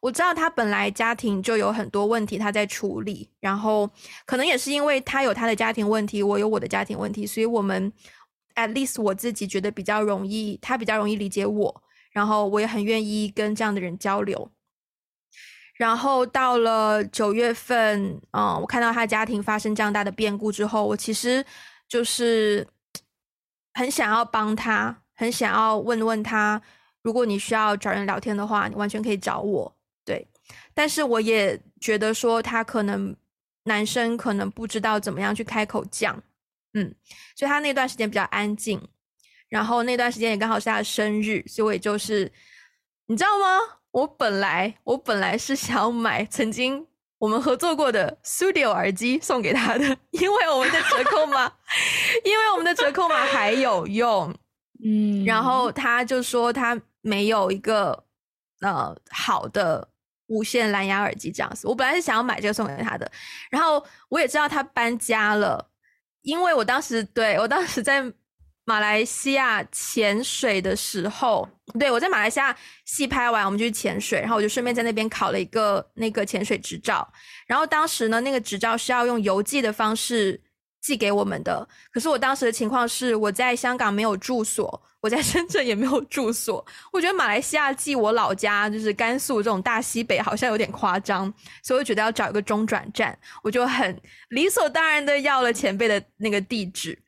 [0.06, 3.90] 我知道他本来家庭就有很多问题，他在处理，然后
[4.24, 7.92] 可能也是因为他有他的家庭问题，我有我的家庭问题，所以我们
[8.54, 14.48] at least 我自己觉得比较容易，他比较容易理解我，然后我也很愿意跟这样的人交流。
[15.74, 21.44] 然后到了九月份，嗯，我看到他家庭发生这样大的变故之后，我其实
[21.88, 22.64] 就是
[23.74, 26.62] 很想要帮他，很想要问问他，
[27.02, 29.75] 如果你需要找人聊天的话，你完全可以找我。
[30.06, 30.26] 对，
[30.72, 33.14] 但是我也觉得说他可能
[33.64, 36.22] 男生可能不知道怎么样去开口讲，
[36.74, 36.94] 嗯，
[37.34, 38.80] 所以他那段时间比较安静，
[39.48, 42.32] 然后那段时间也刚好是他的生日，所以我也就是
[43.06, 43.78] 你知道吗？
[43.90, 46.86] 我本来我本来是想要买曾经
[47.18, 51.52] 我们合作过的 Studio 耳机送给他的，因为我们的折扣码，
[52.24, 54.32] 因为我们的折扣码还有用，
[54.84, 58.04] 嗯，然后他就说他没有一个
[58.60, 59.88] 呃好的。
[60.26, 63.10] 无线蓝牙耳机这样子，我本来是想要买这个送给他的，
[63.50, 65.70] 然后我也知道他搬家了，
[66.22, 68.04] 因为我当时对我当时在
[68.64, 77.06] 马来西亚潜水的时候，对我在马来西亚戏拍完，我们就去潜水，然后我就顺便在那边考了一个那个潜水执照，
[77.46, 80.40] 然后当时呢，那个执照是要用邮寄的方式
[80.86, 84.80] 寄给我们的，可是我当时的情况是我在香港没有住所。
[85.00, 96.98] 我在深圳也没有住所，我觉得马来西亚寄我老家就是甘肃这种大西北好像有点夸张，所以我觉得要找一个中转站，我就很理所当然的要了前辈的那个地址，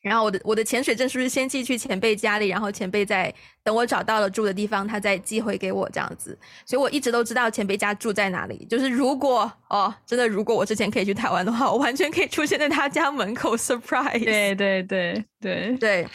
[0.00, 3.32] 然后我的我的潜水证书是先寄去前辈家里，然后前辈再
[3.62, 16.08] 等我找到了住的地方，他再寄回给我这样子，所以我一直都知道前辈家住在哪里，就是如果哦真的如果我之前可以去台湾的话，我完全可以出现在他家门口 surprise，对对对 对对。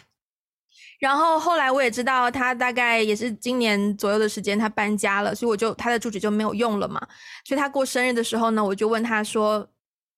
[0.98, 7.00] 然后后来我也知道他大概也是今年左右的时间他搬家了，所以我就他的住址就没有用了嘛。
[7.44, 9.68] 所以他过生日的时候呢，我就问他说：“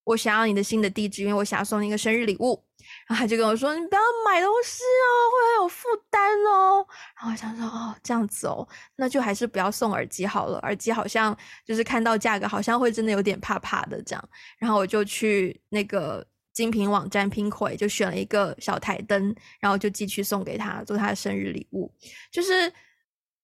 [0.05, 2.63] 我想要你的新的地址，因为我想要送你一个生日礼物。”
[3.07, 6.85] 然后他就跟我说：“你不要买东西哦，会很有负担哦。”
[7.19, 10.59] 然后我想说：“哦，这样子哦，那就还是不要送耳机好了。
[10.59, 11.35] 耳机好像
[11.65, 14.29] 就是看到价格，好像会真的有点怕怕的这样。”
[14.59, 16.25] 然后我就去那个。
[16.53, 21.93] 精品网站 Pinkoi 就选了一个小台灯，然后就寄去送给他做他的生日礼物。
[22.31, 22.73] 就是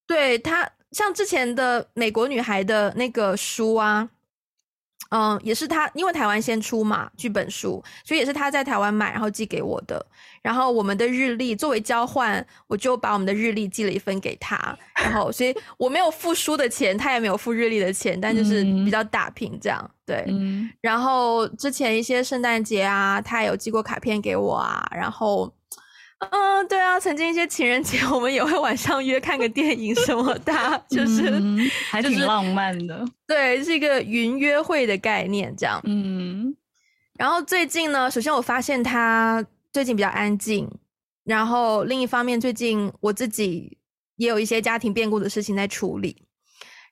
[0.08, 4.10] 对他像之前的美国女孩的那个书啊，
[5.16, 10.04] 嗯，也是他，因为台湾先出嘛剧本书，所以也是他在台湾买，然后寄给我的。
[10.42, 14.76] 然后我们的日历作为交换，我就把我们的日历寄了一份给他。
[14.96, 19.92] 然后，所以我没有付书的钱，他也没有付日历的钱，但就是比较打平这样。
[20.04, 20.68] 对，嗯。
[20.82, 24.84] 然后之前一些圣诞节啊，他也有寄过卡片给我啊。
[24.92, 25.54] 然后。
[26.32, 31.60] 嗯，对啊，曾经一些情人节，我们也会晚上约看个电影什么的，就是、嗯、
[31.90, 33.06] 还挺浪漫的。
[33.28, 35.82] 对，是一个云约会的概念，这样。
[35.86, 36.56] 嗯。
[37.18, 40.70] 然后最近呢，首先我发现他最近比较安静，
[41.24, 43.78] 然后另一方面，最近我自己
[44.16, 46.26] 也有一些家庭变故的事情在处理，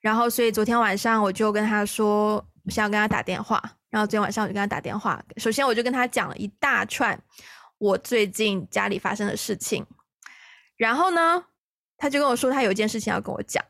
[0.02, 7.20] 然后所以昨天晚上我就跟他说，我想要跟他打电话，然后昨天晚上我就跟他打电话，首先我就跟他讲了一大串。
[7.82, 9.84] 我最近家里发生的事情，
[10.78, 11.46] 然后呢，
[11.98, 13.64] 他就跟我说他有一件事情要跟我讲。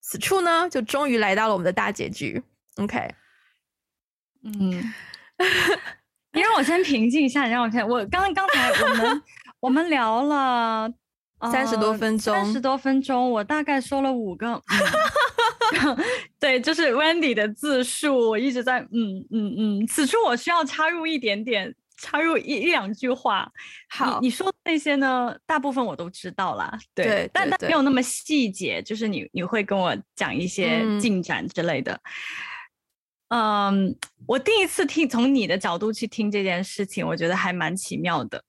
[0.00, 2.42] 此处呢，就终于来到了我们的大结局。
[2.78, 3.14] OK，
[4.42, 4.92] 嗯，
[6.32, 9.22] 你让我先平静一下，你让我看，我刚刚刚才我们
[9.60, 10.92] 我们聊了
[11.52, 14.60] 三十多分钟，三十多分钟，我大概说了五个，
[15.84, 15.96] 嗯、
[16.40, 21.72] 对，就是 Wendy 的自述，我一直在嗯嗯嗯，此处我需要插入一点点。
[22.00, 23.50] 插入一一两句话，
[23.88, 32.00] 好，你，你说那些呢，大部分我都知道啦，对，对，对，但但没有那么细节，就是你你会跟我讲一些进展之类的。
[33.28, 33.96] 嗯，嗯，
[34.26, 38.42] 我第一次听从你的角度去听这件事情，我觉得还蛮奇妙的。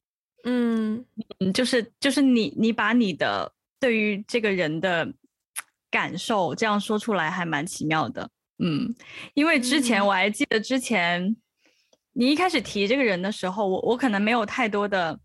[0.44, 1.04] 嗯
[1.40, 5.12] 嗯，就是就是你你把你的对于这个人的
[5.90, 8.30] 感受这样说出来，还蛮奇妙的。
[8.60, 8.96] 嗯，
[9.34, 11.36] 因为之前我还记得之前。
[12.14, 15.18] 嗯你一开始提这个人的时候，我我可能没有太多的，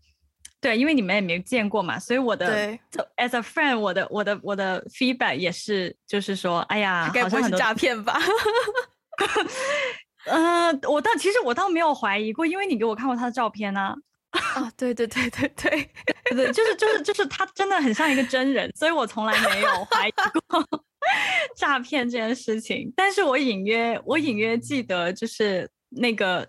[0.61, 2.79] 对，因为你们也没见过嘛，所以我的对
[3.17, 8.17] ，as a friend，我的我的我的 feedback 也是，就是说，哎呀，该不会是诈骗吧？
[10.27, 13.95] 嗯、 呃，我倒其实我倒没有怀疑过，因为你给我看过他的照片呢、啊。
[14.31, 15.89] 啊，对对对对对
[16.31, 20.11] 对，就是就是就是他真的很像一个真人，所以我从来没有怀疑
[20.47, 20.63] 过
[21.57, 22.93] 诈骗这件事情。
[22.95, 26.47] 但是我隐约我隐约记得，就是那个。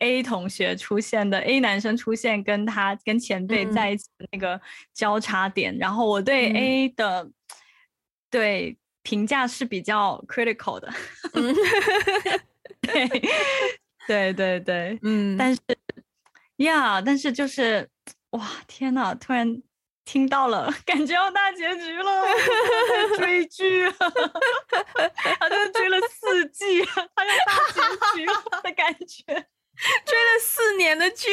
[0.00, 4.60] A 同学出现的 A 男生出现，跟他跟前辈在一起的那个
[4.92, 7.32] 交叉点，嗯、然后我对 A 的、嗯、
[8.30, 10.92] 对评价是比较 critical 的，
[11.32, 11.54] 嗯、
[12.82, 13.08] 对
[14.06, 15.60] 对对对，嗯，但是
[16.56, 17.88] 呀，yeah, 但是就是
[18.30, 19.62] 哇，天呐，突然
[20.04, 22.22] 听到了，感觉要大结局了，
[23.16, 27.08] 追剧， 好像追了四季，好像
[27.46, 29.46] 大结局了的感觉。
[30.06, 31.28] 追了四年的剧，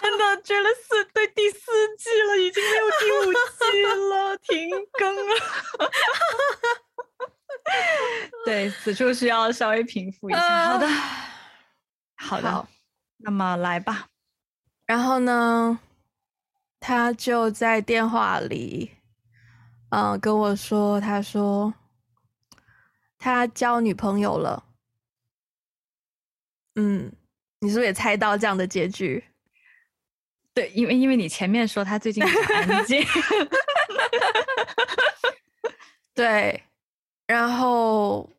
[0.00, 5.36] 真的追了四对第四季了，已经没有第五季了，停更了。
[8.44, 10.72] 对，此处需要稍微平复一下。
[10.72, 10.88] 好的，
[12.16, 12.68] 好的，好，
[13.18, 14.08] 那么来吧。
[14.84, 15.78] 然后呢，
[16.80, 18.90] 他就在电话里，
[19.90, 21.72] 嗯、呃，跟我说，他说
[23.16, 24.64] 他交女朋友了。
[26.74, 27.12] 嗯。
[27.64, 29.24] 你是不是也猜到这样的结局？
[30.52, 33.02] 对，因为因为你前面说他最近比较安静，
[36.14, 36.62] 对，
[37.26, 38.30] 然后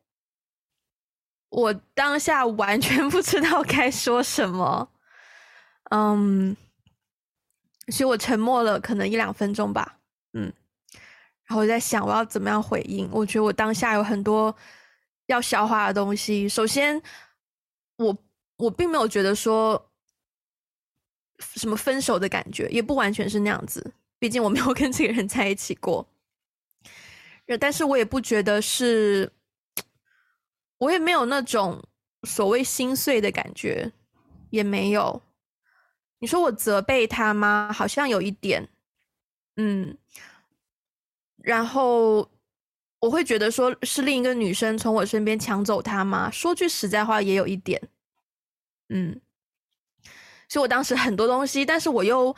[1.50, 4.88] 我当下完全不知道该说什么，
[5.90, 6.56] 嗯，
[7.88, 9.98] 所以我沉默了可能一两分钟吧，
[10.32, 10.50] 嗯，
[11.44, 13.06] 然后我在想我要怎么样回应。
[13.12, 14.56] 我觉得我当下有很多
[15.26, 16.48] 要消化的东西。
[16.48, 17.02] 首先，
[17.96, 18.16] 我。
[18.56, 19.90] 我并没有觉得说
[21.38, 23.92] 什么分手的感觉，也不完全是那样子。
[24.18, 26.08] 毕竟我没有跟这个人在一起过，
[27.60, 29.30] 但是我也不觉得是，
[30.78, 31.82] 我也没有那种
[32.22, 33.92] 所谓心碎的感觉，
[34.48, 35.22] 也没有。
[36.18, 37.70] 你说我责备他吗？
[37.74, 38.68] 好像有一点，
[39.56, 39.98] 嗯。
[41.36, 42.28] 然后
[42.98, 46.30] 我会觉得说是另一个女生从我身边抢走他吗？
[46.30, 47.80] 说句实在话，也有一点。
[48.88, 49.20] 嗯，
[50.48, 52.34] 所以我当时很多东西，但是我又，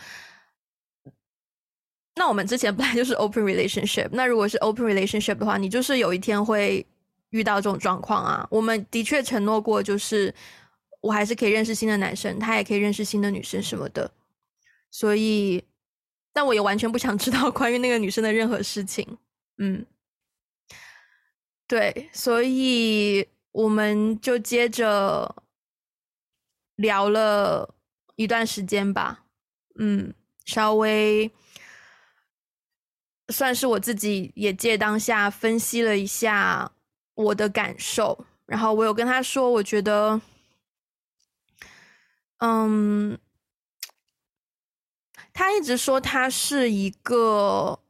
[2.14, 6.86] 那我们之前本来就是 open relationship，那如果是 open relationship 的话，你就是有一天会
[7.30, 8.49] 遇到这种状况啊。
[8.51, 10.34] 我们的确承诺过，就是
[11.03, 14.11] 我还是可以认识新的男生，他也可以认识新的女生什么的。
[14.90, 15.62] 所以，
[16.32, 19.18] 但我也完全不想知道 关于那个女生的任何事情。
[19.59, 19.84] 嗯，
[21.66, 25.42] 对，所以我们就接着。
[26.79, 27.74] 聊了
[28.14, 29.24] 一段时间吧，
[29.79, 30.14] 嗯，
[30.45, 31.31] 稍微
[33.29, 36.70] 算是我自己也借当下分析了一下
[37.14, 40.20] 我的感受，然后我有跟他说，我觉得，
[42.39, 43.18] 嗯，
[45.33, 47.81] 他一直说他是一个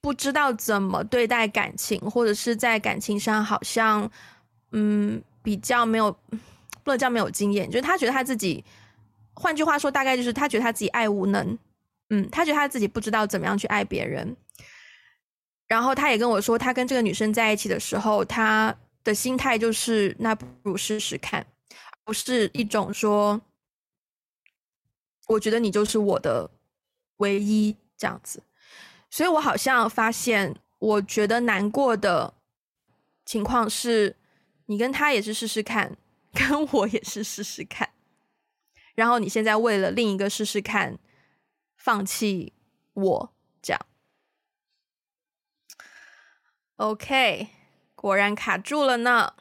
[0.00, 4.10] 不知道怎么对待感情，或者是在感情上好像，
[4.72, 6.12] 嗯，比较没有，
[6.84, 8.62] 不能叫没有经验，就是他觉得他自己，
[9.32, 11.58] 换句话说，大概就是他觉得他自己爱无能，
[12.10, 14.36] 嗯，他觉得他自己不知道怎么样去爱别人。
[15.66, 21.46] 然后他也跟我说，他跟这个女生在一起的时候，他的心态就是那不如试试看，
[22.04, 23.40] 不是一种说，
[25.28, 26.50] 我觉得你就是我的
[27.16, 28.42] 唯一这样子。
[29.08, 32.34] 所以我好像发现，我觉得难过的
[33.24, 34.14] 情况是，
[34.70, 35.96] 你跟他也是试试看，
[36.34, 37.94] 跟我也是试试看，
[38.94, 40.98] 然后你现在为了另一个试试看，
[41.74, 42.52] 放弃
[42.92, 43.86] 我这样。
[46.76, 47.48] OK，
[47.94, 49.34] 果然卡住了呢。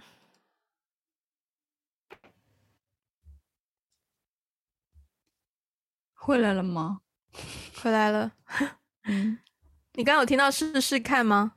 [6.13, 7.01] 回来了吗？
[7.81, 8.31] 回来了。
[9.03, 9.39] 嗯，
[9.93, 11.55] 你刚刚有听到试试看吗？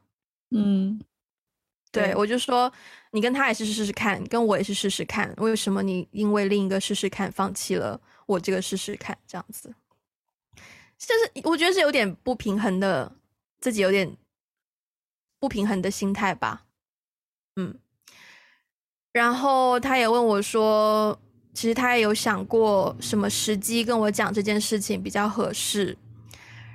[0.50, 1.00] 嗯，
[1.92, 2.72] 对，我就说
[3.10, 5.32] 你跟他也是试试看，跟我也是试试看。
[5.38, 9.16] 为什么你因为另一个试试看放弃了我这个试试看？
[9.26, 9.74] 这样子，
[10.98, 13.12] 就是我觉得是有点不平衡的，
[13.60, 14.16] 自己有点。
[15.42, 16.66] 不平衡的心态吧，
[17.56, 17.74] 嗯，
[19.10, 21.18] 然后他也问我说，
[21.54, 25.96] 其实他也有想过什么时机跟我讲这件事情比较合适。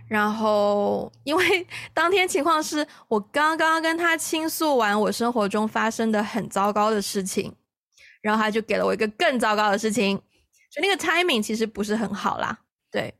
[0.08, 7.54] 然后，因为 当天情况是我刚刚跟他倾诉完我生活中发生的很糟糕的事情，
[8.22, 10.16] 然后他就给了我一个更糟糕的事情，
[10.72, 12.60] 所以那个 timing 其实不是很好啦，
[12.92, 13.14] 对。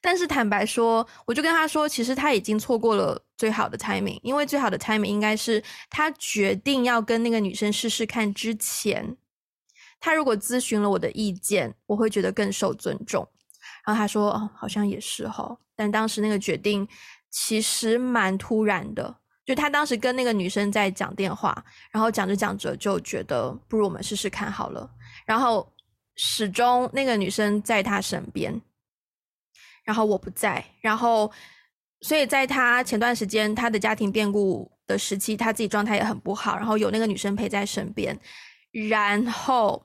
[0.00, 9.16] 但是坦白说，我就跟他说，其实他已经错过了最好的 timing，因为最好的 timing 应该是他决定要跟那个女生试试看之前，
[10.00, 13.28] 他如果咨询了我的意见，我会觉得更受尊重。
[13.84, 16.86] 然后他说，好像也是哈，但当时那个决定
[17.30, 19.14] 其实蛮突然的，
[19.44, 24.90] 就他当时跟那个女生在讲电话，然后讲着讲着就觉得不如我们试试看好了，
[25.26, 25.72] 然后
[26.16, 28.60] 始终那个女生在他身边。
[29.84, 31.28] 然后我不在，然后，
[32.02, 38.16] 所以在他前段时间他的家庭变故的时期，他自己状态也很不好，然后有那个女生陪在身边，
[38.88, 39.84] 然后，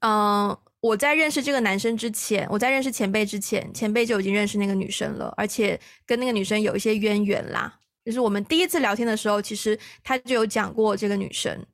[0.00, 7.80] 嗯，我在认识这个男生之前，我在认识前辈之前，前辈就已经认识那个女生了，而且跟那个女生有一些渊源啦。
[8.02, 11.66] 就是我们第一次聊天的时候，其实他就有讲过这个女生，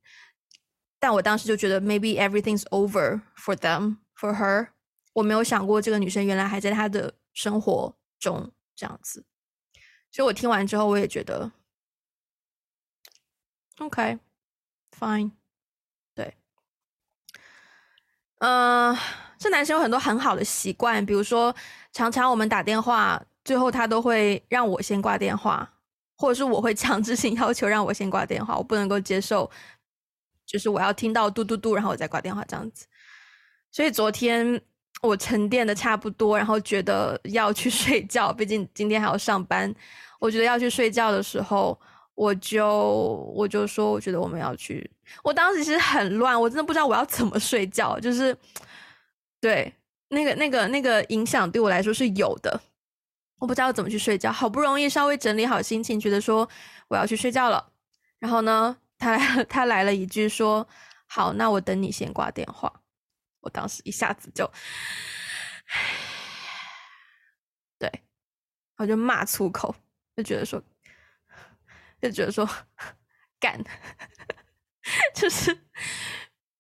[0.99, 4.69] 但我当时就觉得 maybe everything's over for them, for her。
[5.13, 9.25] 我没有想过这个女生原来还在他的生活中这样子，
[10.11, 11.53] 所以我听完之后我也觉得
[13.79, 15.31] ，OK，fine，
[18.39, 18.97] 嗯、
[19.39, 21.55] 这男生有很多很好的习惯，比如说
[21.93, 25.69] 常常我们打电话，最后他都会让我先挂电话，
[26.17, 29.51] 或者是我会强制性 要求让我先挂电话，我不能够接受，
[30.47, 32.87] 就是我要听到嘟嘟嘟，然后我再挂电话这样子，
[33.71, 34.61] 所以昨天。
[35.03, 39.73] 我沉淀的差不多，然后觉得要去 睡觉，毕竟今天还要上班。
[40.19, 41.79] 我觉得要去睡觉的时候，
[42.17, 42.67] 我就
[43.35, 44.91] 我就说，我觉得我们要去。
[45.23, 48.37] 我当时其实很乱，我真的不知道我要怎么睡觉，就是
[49.41, 49.73] 对
[50.09, 52.61] 那个那个那个影响对我来说是有的。
[53.39, 56.49] 我不知道怎么去睡觉，好不容易稍微整理好心情，觉得说
[56.89, 57.71] 我要去睡觉了。
[58.19, 60.67] 然后呢，他 他来了一句说
[61.07, 62.73] ：“好，那我等你先挂电话。”
[63.41, 64.51] 我当时一下子就，
[67.79, 67.93] 对，
[68.79, 69.73] 我就骂粗口，
[70.17, 70.61] 就觉得说，
[72.01, 72.49] 就觉得说，
[73.41, 73.63] 干，
[75.15, 75.57] 就是，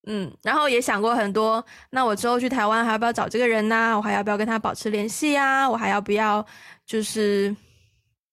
[0.06, 3.96] 嗯，然后也想过很多，那我之后去台湾还要不要找这个人呢？
[3.96, 5.68] 我还要不要跟他保持联系啊？
[5.68, 6.44] 我还要不要
[6.84, 7.54] 就是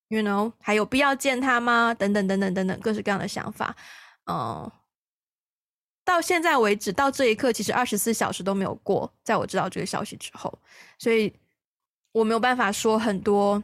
[0.10, 1.94] ，you know，还有必要见他吗？
[1.94, 3.76] 等等等等等等，各式各样的想法，
[4.26, 4.72] 嗯。
[6.06, 10.54] 到现在为止，到这一刻，其实二十四小时都没有过，在我知道这个消息之后，
[11.00, 11.34] 所以
[12.12, 13.64] 我没有办法说很多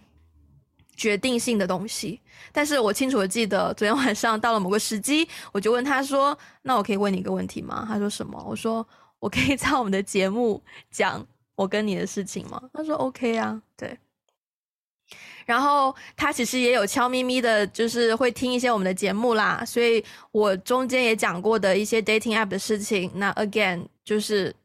[1.00, 2.20] 决定性的东西。
[2.52, 8.86] 但是我清楚的记得，昨天晚上到了某个时机， 我就问他说：“那我可以问你一个问题吗？”他说：“什么？”我说
[9.20, 11.26] ：“我可以在我们的节目讲
[11.56, 13.98] 我跟你的事情吗？”他说：“OK 啊，对。”
[15.46, 24.56] 然后他其实也有悄咪咪的，就是会听一些我们的节目啦，所以我中间也讲过的一些 dating app 的事情，那 again 就是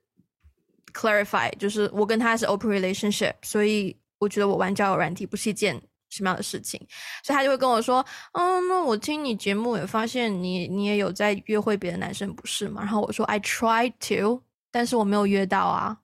[0.93, 5.81] clarify，就是我跟他是 open relationship，所以我觉得我玩交友软体不是一件
[6.15, 6.81] 什么样的事情，
[7.23, 15.99] 所以他就会跟我说：“嗯，那我听你节目也发现你你也有在约会别的男生，不是吗？”然后我说：“I try to，但是我没有约到啊。”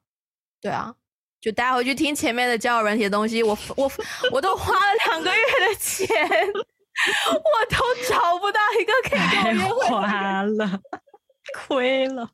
[0.61, 0.94] 对啊，
[1.40, 3.90] 就大家回去听前面的交友软体的东西，我我
[4.32, 6.08] 我都花了两个月的钱，
[7.28, 9.88] 我都找不到一个可以跟我约会。
[9.88, 10.80] 花了，
[11.54, 12.28] 亏了。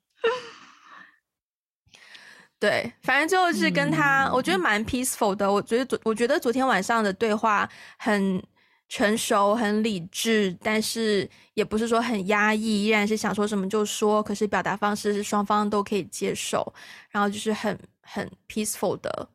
[2.59, 5.51] 对，反正就是跟他，嗯、我觉得蛮 peaceful 的。
[5.51, 8.43] 我觉得昨，我觉得昨天晚上的对话很
[8.89, 14.23] 成熟、很理智，但是也不是说很压抑，依然是想说什么就说。
[14.23, 16.73] 可是表达方式是双方都可以接受，
[17.11, 19.29] 然后就是很很 peaceful 的，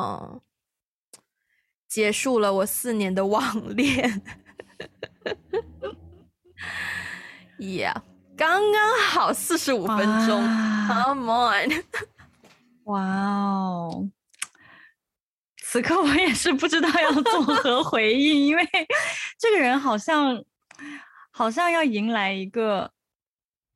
[0.00, 0.40] 嗯，
[1.86, 4.22] 结束了我四年的网恋。
[7.58, 7.96] Yeah，
[8.36, 10.42] 刚刚好四十五分钟
[10.88, 11.84] ，Come on。
[12.86, 14.10] 哇哦！
[15.62, 18.62] 此刻我也是不知道要作何 回应，因为
[19.38, 20.44] 这个人好像
[21.32, 22.92] 好像要迎来一个，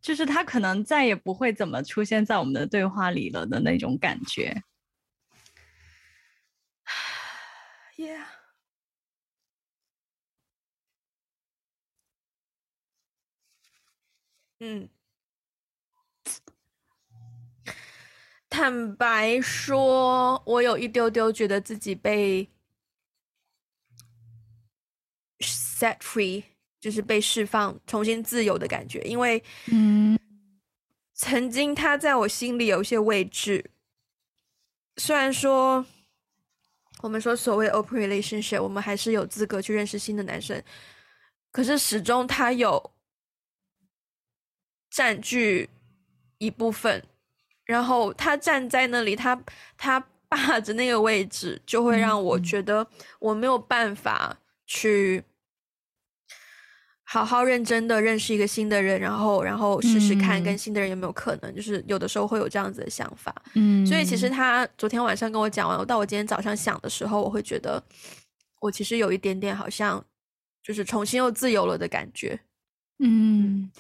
[0.01, 4.63] 就是他可能再也不会怎么出现在我们的对话里了的那种感觉。
[7.97, 8.25] Yeah，
[14.61, 15.00] 嗯。
[18.51, 22.51] 坦白说，我有一丢丢觉得自己被
[25.39, 26.43] set free，
[26.81, 29.01] 就是被释放、重新自由的感觉。
[29.03, 29.43] 因为，
[29.73, 30.19] 嗯，
[31.15, 33.71] 曾经他在我心里有一些位置。
[34.97, 35.87] 虽然说，
[37.03, 40.63] 我们说所谓 open relationship，我们还是有资格去认识新的男生，
[41.53, 42.93] 可是始终他有
[44.91, 45.71] 占据
[46.39, 47.07] 一部分。
[47.71, 49.41] 然后他站在那里，他
[49.79, 52.85] 他霸着那个位置，就会让我觉得
[53.21, 55.23] 我没有办法去
[57.05, 63.33] 好好认真的认识一个新的人，然后然后试试看跟新的人有没有可能，就是有的时候会有这样子的想法。
[63.55, 67.81] 嗯，所以其实他昨天晚上跟我讲完，我到我今天早上想的时候，我会觉得
[68.61, 70.05] 我其实有一点点好像
[70.61, 72.41] 就是重新又自由了的感觉。
[72.99, 73.71] 嗯，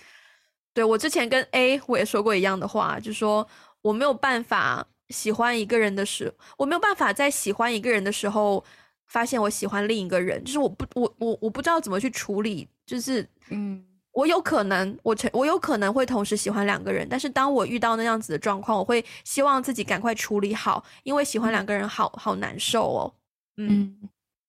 [0.72, 3.44] 对，我之前跟 A 我也说过一样的话，就说。
[3.82, 8.64] 我没有办法喜欢一个人的时候，我没有办法在喜欢一个人的时候
[9.06, 23.14] 发现我喜欢另一个人，就是我不我我我不知道怎么去处理，就是嗯，我有可能我成我有可能会同时喜欢两个人，但是当我遇到那样子的状况，我会希望自己赶快处理好，因为喜欢两个人好好难受哦，
[23.56, 23.98] 嗯，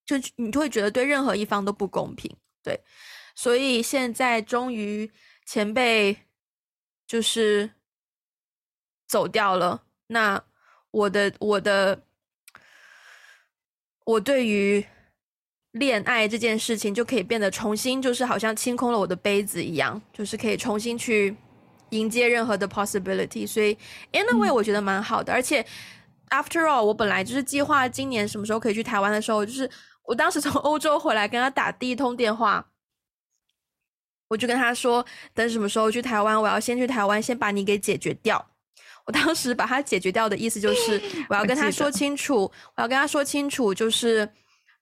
[0.06, 2.30] 就你就会觉得对任何一方都不公平，
[2.62, 2.80] 对，
[3.34, 5.10] 所以现在终于
[5.46, 6.18] 前辈
[7.08, 7.72] 就是。
[9.12, 10.42] 走掉了，那
[10.92, 12.02] 我的我的
[14.06, 14.86] 我对于
[15.72, 21.36] 恋爱这件事情就可以变得重新，就是好像清空了我的杯子一样，就是可以重新去
[21.90, 23.46] 迎接任何的 possibility。
[23.46, 23.78] 所以
[24.14, 25.62] in a way 我觉得蛮好的，嗯、而且
[26.30, 29.70] after all 我本来就是计划今年什么时候可以去台湾的时候，就是
[30.04, 32.72] 我当时从欧洲回来跟他打第一通电话，
[34.30, 38.51] 我就跟他说，等什么时候去台湾，我要先去台湾，先把你给解决掉。
[39.06, 44.30] 我当时把它解决掉的意思就是， 我要跟他说清楚，我，我要跟他说清楚，就是，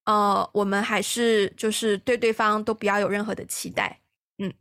[0.06, 4.02] 呃，我们还是就是对对方都不要有任何的期待。
[4.38, 4.54] 嗯，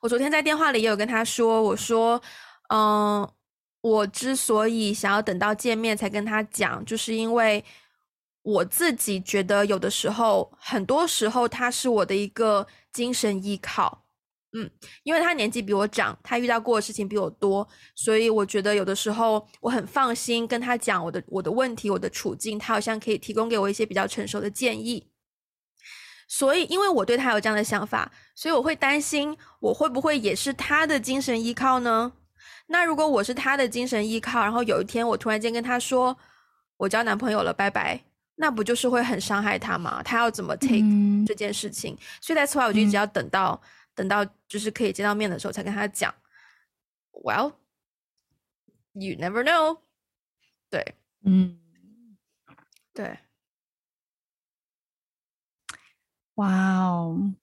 [0.00, 2.20] 我昨天在电话里也有跟他说，我说，
[2.68, 3.34] 嗯、呃，
[3.80, 7.64] 我之所以想要等到见面才跟他讲，就是因为
[8.42, 14.03] 我自己觉得有的时候，很多时候他是我的一个精神依靠。
[14.56, 14.70] 嗯，
[15.02, 25.10] 因为他年纪比我长，他遇到过的事情比我多，所以我觉得有的时候我很放心跟他讲我的我的问题、我的处境，他好像可以提供给我一些比较成熟的建议。
[26.28, 32.12] 所以，因为我对他有这样的想法，所以我会担心我会不会也是他的精神依靠呢？
[32.68, 36.16] 那如果我是他的精神依靠，然后有一天我突然间跟他说
[36.76, 38.00] 我交男朋友了，拜拜，
[38.36, 40.00] 那不就是会很伤害他吗？
[40.04, 41.98] 他要怎么 take、嗯、这件事情？
[42.20, 43.60] 所以在此外，我就一直要等到。
[43.60, 46.14] 嗯等到就是可以见到面的时候，才跟他讲。
[47.12, 47.54] Well,
[48.92, 49.80] you never know。
[50.68, 51.60] 对，嗯，
[52.92, 53.18] 对。
[56.34, 57.34] 哇哦！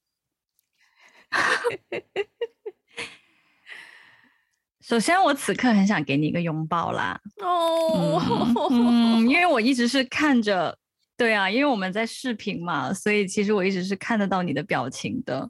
[4.82, 7.22] 首先，我此刻很想给你一个拥抱啦。
[7.38, 8.70] 哦、oh.
[8.70, 10.78] 嗯，因为我一直是看着，
[11.16, 15.50] 对啊，因为我们在视频嘛，所以其实我一直是看得到你的表情的。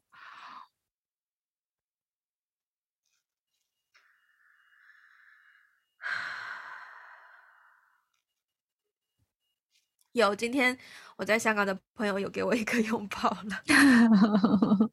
[10.13, 10.77] 有今天，
[11.17, 14.91] 我在香港的朋友有给我一个 拥抱了。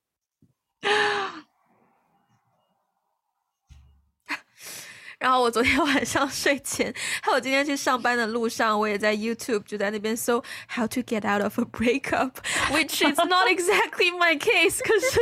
[5.18, 10.40] 然后我昨天晚上睡前，还有今天去上班的路上，我也在 YouTube 就在那边搜
[10.72, 14.78] How to get out of a breakup，which is not exactly my case。
[14.78, 15.20] 可是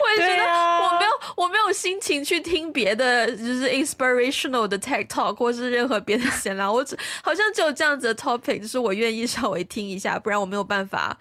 [0.00, 6.72] 我也觉得我没有、啊、我没有心情去听别的，就是 inspirational 的 tech talk 或是任何别的闲聊。
[6.72, 11.18] 我只好像只有这样子的 topic，就是我愿意稍微听一下，不然我没有办法，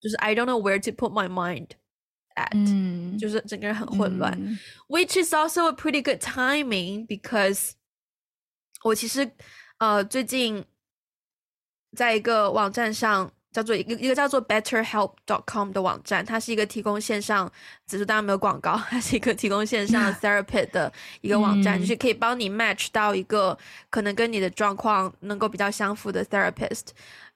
[0.00, 1.70] 就是 I don't know where to put my mind。
[2.34, 4.58] at，嗯，就是整个人很混乱，嗯
[4.88, 7.70] ，which is also a pretty good timing because
[8.82, 9.30] 我其实
[9.78, 10.64] 呃最近
[11.96, 17.52] 在一个网站上叫做一个一个叫做 BetterHelp.com 的网站，它是一个提供线上，
[17.86, 23.56] 只是当然没有广告，它是一个提供线上 therapy 的一个网站，嗯，就是可以帮你 match 到一个
[23.90, 26.86] 可能跟你的状况能够比较相符的 therapist，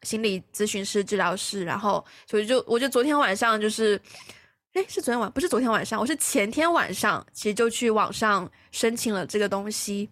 [0.03, 4.01] 心理咨询师、治疗师，然后所以就我就昨天晚上就是。
[4.77, 10.11] 诶，是昨天晚，不是昨天晚上，我是前天晚上，其实就去网上申请了这个东西，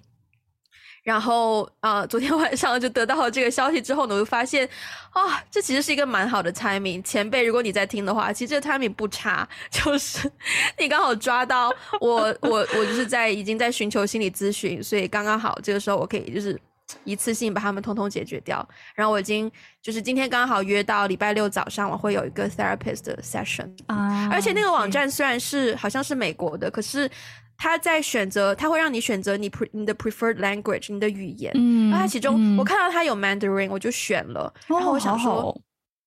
[1.03, 4.67] 然后呃，昨天晚上就得到了这个消息之后呢，我就发现
[5.11, 7.03] 啊，这其实是一个蛮好的 timing。
[7.03, 10.33] 前辈，如果你在听的话，其实这个 timing 不差， 就是
[10.79, 16.59] 你刚好抓到我，我我就是在已经在寻求心理咨询，所以刚刚好这个时候我可以就是。
[17.05, 19.51] 一次性把他们通通解决掉，然后我已经
[19.83, 27.11] 就是今天刚好约到礼拜六早上，我会有一个 therapist 的 session 啊，而且那个网站虽然是好像是美国的，可是
[27.57, 32.65] 他在选择，他会让你选择你 pre 你的 preferred language 你的语言，嗯，然后他其中、嗯、我。
[32.65, 35.61] 看到他有 Mandarin，我就选了，然后我想说，哦、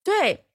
[0.04, 0.47] 对。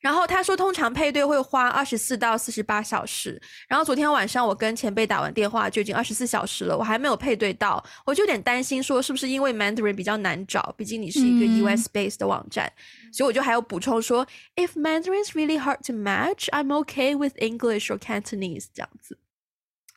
[0.00, 3.40] 然后他说，通常配对会花二十四到四十八小时。
[3.68, 10.74] 然后昨天晚上我跟前辈打完电话，就已经二十四小时了，我还没有配对到，我就有点担心，说是不是因为 Mandarin 比较难找？
[10.76, 18.66] 毕竟你是一个 US based 的网站，嗯、所以我就还有补充说，If Mandarin is really hard to match, I'm okay with English or Cantonese
[18.72, 19.18] 这样子。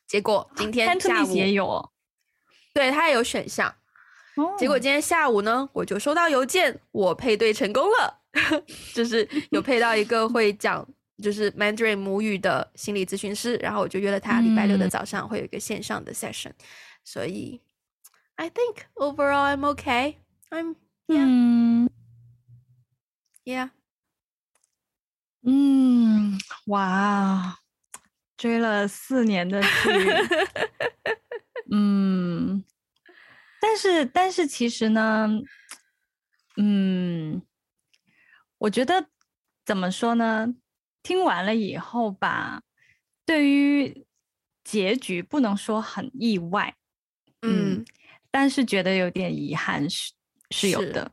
[0.08, 1.92] 结果今天下午也有，
[2.74, 3.76] 对，他也有选项。
[4.36, 8.19] 哦、结果今天下午呢，我就收到邮件，我配对成功了。
[8.94, 10.88] 就是有配到一个会讲
[11.22, 16.56] 就是 Mandarin 母语的心理咨询师，然后我就约了他礼拜六的早上会有一个线上的 session，、嗯、
[17.04, 17.60] 所以
[18.36, 20.18] I think overall I'm okay.
[20.50, 20.76] I'm
[21.08, 21.26] yeah.
[21.26, 21.90] 嗯
[23.44, 23.72] yeah.
[25.42, 27.58] 嗯，哇，
[28.38, 29.68] 追了四年的剧，
[31.72, 32.64] 嗯，
[33.60, 35.28] 但是但是其实呢，
[36.58, 37.42] 嗯。
[38.60, 39.08] 我觉得
[39.66, 40.54] 怎么说呢？
[41.02, 42.62] 听完了以后吧，
[43.26, 44.06] 对于
[44.66, 46.76] 结局不能说很意外，
[47.42, 47.86] 嗯，嗯，
[48.30, 50.12] 但是觉得有点遗憾是
[50.52, 51.10] 是有的，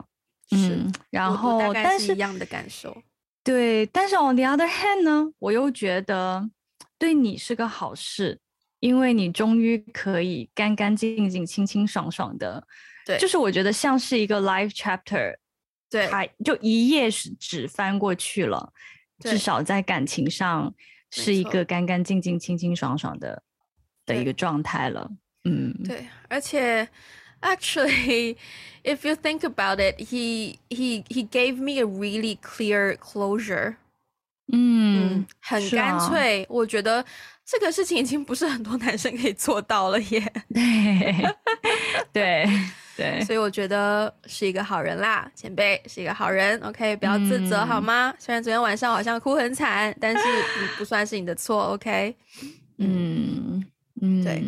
[0.50, 3.00] 嗯，然后但是一样的感受，
[3.44, 6.50] 对，但是 on the other hand 呢，我又觉得
[6.98, 8.40] 对你是个好事，
[8.80, 12.66] 因为你终于可以干干净净、清清爽爽的，
[13.06, 15.36] 对，就是我觉得像是一个 life chapter。
[15.88, 18.72] 对，还就一页是纸翻过去了，
[19.20, 20.74] 至少在感情上
[21.10, 23.42] 是一个干干净净、清清爽爽的
[24.04, 25.10] 的一个状态了。
[25.44, 26.88] 嗯，对，而且
[27.40, 28.36] actually
[28.82, 33.76] if you think about it, he he he gave me a really clear closure。
[34.52, 37.04] 嗯，嗯，很干脆，啊，我觉得
[37.44, 40.32] 这个事情已经不是很多男生可以做到了耶。
[40.52, 41.34] 对
[42.12, 42.48] 对。
[42.96, 48.10] 对，所以我觉得是一个好人啦，前辈是一个好人，OK，不要自责好吗？
[48.10, 52.16] 嗯、虽然昨天晚上好像哭很惨，但是你不算是你的错，OK。
[52.78, 53.64] 嗯。
[54.00, 54.42] 嗯，对。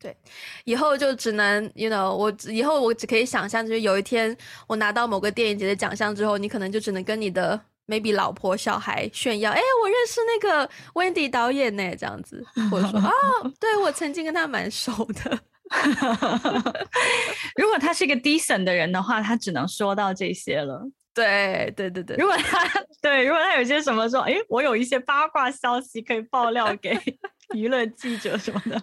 [0.00, 0.16] 对，
[0.62, 4.34] 以后就只能，you know，我以后我只可以想象，就是有一天
[4.68, 13.12] 我拿到某个电影节的奖项之后，你可能就只能跟你的 maybe 老婆小孩炫耀，哎，我认识那个 Wendy 导演呢，这样子，或者说哦，
[13.58, 15.36] 对，我曾经跟他蛮熟的。
[17.56, 20.88] 如果他是一个 decent 的人的话，他只能说到这些了。
[21.14, 22.16] 对对对对。
[22.16, 22.64] 如果他
[23.02, 26.96] 对，如果他有些什么说，哎，我有一些八卦消息可以爆料给
[27.54, 28.80] 娱乐记者什么的，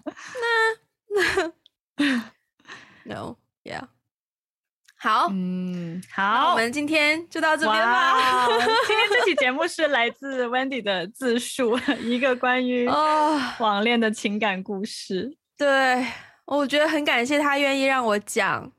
[1.07, 1.53] 那
[1.95, 2.23] 那
[3.15, 3.81] no，yeah，
[4.97, 8.47] 好，嗯，好，我们今天就到这边吧。
[8.85, 12.85] 今天这期节目是来自 Wendy 的自述，一个关于
[13.59, 15.37] 网恋的情感故事。
[15.57, 16.05] 对。
[16.45, 18.71] 我觉得很感谢他愿意让我讲。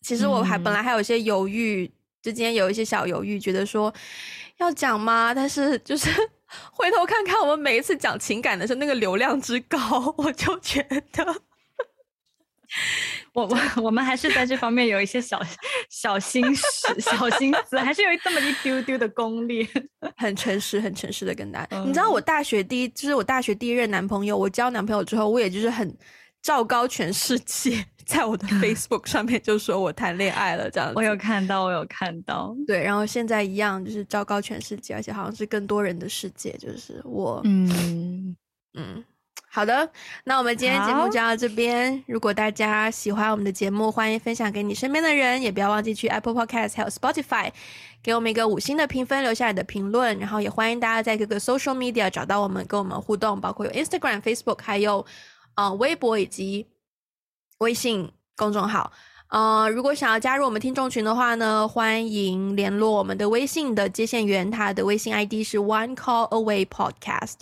[0.00, 1.92] 其实我还本来还有一些犹豫，嗯、
[2.22, 3.92] 就今天有一些小犹豫，觉得说
[4.58, 5.32] 要讲吗？
[5.32, 6.10] 但是就是
[6.72, 10.82] 回头看看我们每一次讲情感的时候，那个流量之高，我就觉
[11.12, 11.42] 得
[13.34, 15.40] 我我我们还是在这方面有一些小
[15.88, 19.68] 小心思、小心思，还是有这么一丢丢的功力，
[20.16, 21.76] 很诚实、很诚实的跟大家。
[21.76, 25.96] 嗯、你知道我大学第一，就是我大学第一任男朋友，我交男朋友之后，我也就是很
[26.42, 30.94] 昭告全世界， 在我的 Facebook 上面就说我谈恋爱了这样子。
[30.96, 32.54] 我有看到，我有看到。
[32.66, 38.36] 对，然后现在一样，就是昭告全世界，而且好像是更多人的世界，就是我，嗯
[38.74, 39.04] 嗯。
[39.54, 39.86] 好的，
[40.24, 42.02] 那我们今天节目就到这边。
[42.06, 47.50] 如果大家喜欢我们的节目，欢迎分享给你身边的人，也不要忘记去 Apple Podcast 还有 Spotify
[48.02, 50.18] 给我们一个五星的评分，留下你的评论。
[50.18, 55.04] 然后也欢迎大家在各个 Social Media 找到我们，跟我们互动，包括有 Instagram、Facebook，还有
[55.54, 56.66] 呃微博以及
[57.58, 58.92] 微信公众号。
[59.28, 67.36] 呃，如果想要加入我们听众群的话呢，欢迎联络我们的微信的接线员，他的微信 ID 是 One Call Away Podcast。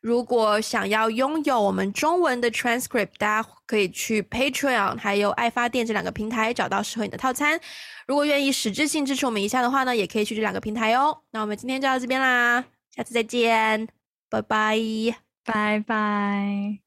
[0.00, 7.60] 如果想要拥有我们中文的 transcript，大家可以去 Patreon 还有爱发电这两个平台找到适合你的套餐。
[8.06, 11.22] 如果愿意实质性支持我们一下的话呢，也可以去这两个平台哦。
[11.32, 13.88] 那我们今天就到这边啦，下次再见，
[14.30, 14.78] 拜拜，
[15.44, 16.85] 拜拜。